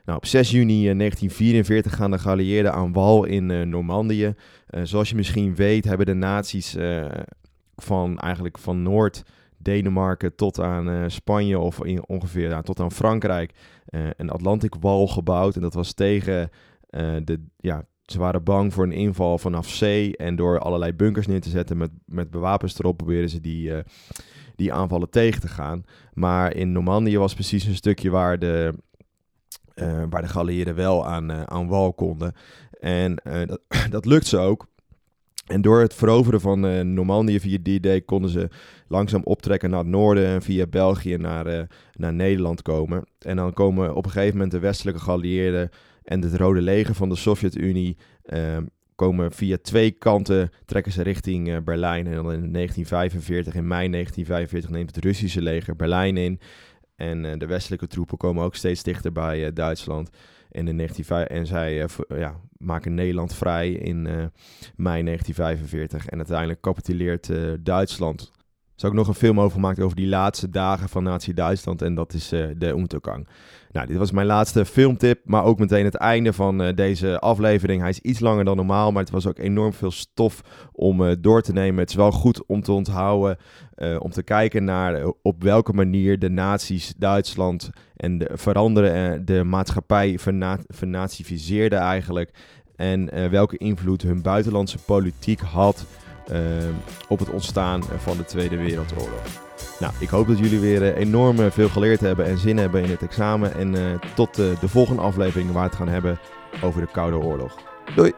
Nou, 0.05 0.19
op 0.19 0.27
6 0.27 0.51
juni 0.51 0.83
1944 0.83 1.95
gaan 1.97 2.11
de 2.11 2.19
geallieerden 2.19 2.73
aan 2.73 2.93
wal 2.93 3.25
in 3.25 3.69
Normandië. 3.69 4.35
zoals 4.83 5.09
je 5.09 5.15
misschien 5.15 5.55
weet 5.55 5.85
hebben 5.85 6.07
de 6.07 6.15
nazi's 6.15 6.77
van 7.77 8.19
eigenlijk 8.19 8.59
van 8.59 8.83
Noord 8.83 9.23
Denemarken 9.63 10.35
tot 10.35 10.61
aan 10.61 11.11
Spanje 11.11 11.59
of 11.59 11.85
in, 11.85 12.09
ongeveer 12.09 12.49
nou, 12.49 12.63
tot 12.63 12.81
aan 12.81 12.93
Frankrijk 12.93 13.53
een 14.17 14.31
Atlantic 14.31 14.75
Wall 14.81 15.07
gebouwd. 15.07 15.57
En 15.57 15.61
dat 15.61 15.75
was 15.75 15.93
tegen 15.93 16.51
de, 17.25 17.45
ja, 17.57 17.85
ze 18.05 18.19
waren 18.19 18.45
bang 18.45 18.73
voor 18.75 18.85
een 18.85 18.93
inval 18.93 19.39
vanaf 19.39 19.69
zee 19.69 20.17
en 20.17 20.37
door 20.37 20.59
allerlei 20.59 20.93
bunkers 20.93 21.27
neer 21.27 21.41
te 21.41 21.49
zetten 21.49 21.77
met, 21.77 21.91
met 22.05 22.31
bewapens 22.31 22.79
erop 22.79 22.97
probeerden 22.97 23.31
ze 23.31 23.41
die, 23.41 23.73
die 24.57 24.73
aanvallen 24.73 25.11
tegen 25.11 25.41
te 25.41 25.49
gaan. 25.49 25.85
Maar 26.13 26.55
in 26.55 26.73
Normandië 26.73 27.19
was 27.19 27.35
precies 27.35 27.65
een 27.65 27.75
stukje 27.75 28.11
waar 28.11 28.39
de, 28.39 28.75
uh, 29.75 30.03
waar 30.11 30.23
de 30.45 30.75
wel 30.75 31.07
aan, 31.07 31.51
aan 31.51 31.69
wal 31.69 31.93
konden. 31.93 32.35
En 32.81 33.15
dat, 33.47 33.61
dat 33.91 34.05
lukt 34.05 34.27
ze 34.27 34.39
ook. 34.39 34.67
En 35.51 35.61
door 35.61 35.81
het 35.81 35.95
veroveren 35.95 36.41
van 36.41 36.67
uh, 36.67 36.81
Normandië 36.81 37.41
via 37.41 37.59
die 37.63 37.81
day 37.81 38.01
konden 38.01 38.31
ze 38.31 38.49
langzaam 38.89 39.23
optrekken 39.25 39.71
naar 39.71 39.79
het 39.79 39.89
noorden 39.89 40.27
en 40.27 40.43
via 40.43 40.67
België 40.67 41.17
naar, 41.17 41.47
uh, 41.47 41.61
naar 41.93 42.13
Nederland 42.13 42.63
komen. 42.63 43.05
En 43.19 43.37
dan 43.37 43.53
komen 43.53 43.95
op 43.95 44.05
een 44.05 44.11
gegeven 44.11 44.35
moment 44.35 44.53
de 44.53 44.59
westelijke 44.59 45.01
geallieerden 45.01 45.71
en 46.05 46.23
het 46.23 46.35
Rode 46.35 46.61
Leger 46.61 46.95
van 46.95 47.09
de 47.09 47.17
Sovjet-Unie 47.17 47.97
uh, 48.27 48.57
komen 48.95 49.33
via 49.33 49.57
twee 49.63 49.91
kanten, 49.91 50.51
trekken 50.65 50.93
ze 50.93 51.03
richting 51.03 51.49
uh, 51.49 51.57
Berlijn. 51.65 52.07
En 52.07 52.15
dan 52.15 52.33
in 52.33 52.53
1945, 52.53 53.55
in 53.55 53.67
mei 53.67 53.91
1945, 53.91 54.71
neemt 54.71 54.95
het 54.95 55.05
Russische 55.05 55.43
leger 55.43 55.77
Berlijn 55.77 56.17
in. 56.17 56.41
En 57.01 57.25
uh, 57.25 57.33
de 57.39 57.47
westelijke 57.47 57.87
troepen 57.87 58.19
komen 58.19 58.45
ook 58.45 58.55
steeds 58.55 58.83
dichter 58.83 59.13
bij 59.13 59.47
uh, 59.47 59.49
Duitsland. 59.55 60.11
En, 60.51 60.69
in 60.69 60.77
19, 60.77 61.27
en 61.27 61.47
zij 61.47 61.89
ja, 62.09 62.41
maken 62.59 62.95
Nederland 62.95 63.35
vrij 63.35 63.71
in 63.71 64.03
mei 64.77 65.05
1945. 65.05 66.07
En 66.07 66.17
uiteindelijk 66.17 66.61
capituleert 66.61 67.31
Duitsland. 67.61 68.33
Is 68.81 68.87
ook 68.87 68.95
nog 68.95 69.09
een 69.09 69.15
film 69.15 69.41
over 69.41 69.53
gemaakt 69.53 69.81
over 69.81 69.97
die 69.97 70.09
laatste 70.09 70.51
dagen 70.51 70.89
van 70.89 71.03
Nazi-Duitsland. 71.03 71.83
En 71.83 71.95
dat 71.95 72.13
is 72.13 72.29
de 72.29 72.75
Untergang. 72.77 73.29
Nou, 73.73 73.87
dit 73.87 73.97
was 73.97 74.11
mijn 74.11 74.27
laatste 74.27 74.65
filmtip, 74.65 75.21
maar 75.25 75.45
ook 75.45 75.59
meteen 75.59 75.85
het 75.85 75.95
einde 75.95 76.33
van 76.33 76.63
uh, 76.63 76.75
deze 76.75 77.19
aflevering. 77.19 77.81
Hij 77.81 77.91
is 77.91 77.99
iets 78.01 78.21
langer 78.21 78.45
dan 78.45 78.57
normaal, 78.57 78.93
maar 78.93 79.03
het 79.03 79.13
was 79.13 79.27
ook 79.27 79.39
enorm 79.39 79.73
veel 79.73 79.91
stof 79.91 80.41
om 80.73 81.01
uh, 81.01 81.13
door 81.19 81.43
te 81.43 81.53
nemen. 81.53 81.81
Het 81.81 81.89
is 81.89 81.95
wel 81.95 82.11
goed 82.11 82.47
om 82.47 82.63
te 82.63 82.73
onthouden, 82.73 83.39
om 83.99 84.11
te 84.11 84.23
kijken 84.23 84.65
naar 84.65 85.13
op 85.23 85.43
welke 85.43 85.73
manier 85.73 86.19
de 86.19 86.31
nazi's 86.31 86.95
Duitsland 86.97 87.71
en 87.97 88.19
de, 88.19 88.31
veranderen 88.33 89.25
de 89.25 89.45
maatschappij 89.45 90.19
verna 90.19 90.59
eigenlijk. 91.71 92.31
En 92.77 93.31
welke 93.31 93.57
invloed 93.57 94.03
hun 94.03 94.23
buitenlandse 94.23 94.79
politiek 94.79 95.41
had 95.41 95.87
op 97.09 97.19
het 97.19 97.31
ontstaan 97.31 97.83
van 97.99 98.17
de 98.17 98.25
Tweede 98.25 98.57
Wereldoorlog. 98.57 99.23
Nou, 99.79 99.93
ik 99.99 100.09
hoop 100.09 100.27
dat 100.27 100.39
jullie 100.39 100.61
weer 100.61 100.83
uh, 100.83 100.97
enorm 100.97 101.41
eh, 101.41 101.51
veel 101.51 101.69
geleerd 101.69 102.01
hebben 102.01 102.27
en 102.27 102.39
zin 102.39 102.57
hebben 102.57 102.83
in 102.83 102.91
het 102.91 103.03
examen. 103.03 103.55
En 103.55 104.01
tot 104.15 104.35
de 104.35 104.69
volgende 104.69 105.03
aflevering 105.03 105.53
waar 105.53 105.63
we 105.63 105.69
het 105.69 105.79
gaan 105.79 105.89
hebben 105.89 106.19
over 106.63 106.81
de 106.81 106.89
Koude 106.93 107.17
Oorlog. 107.17 107.57
Doei! 107.95 108.13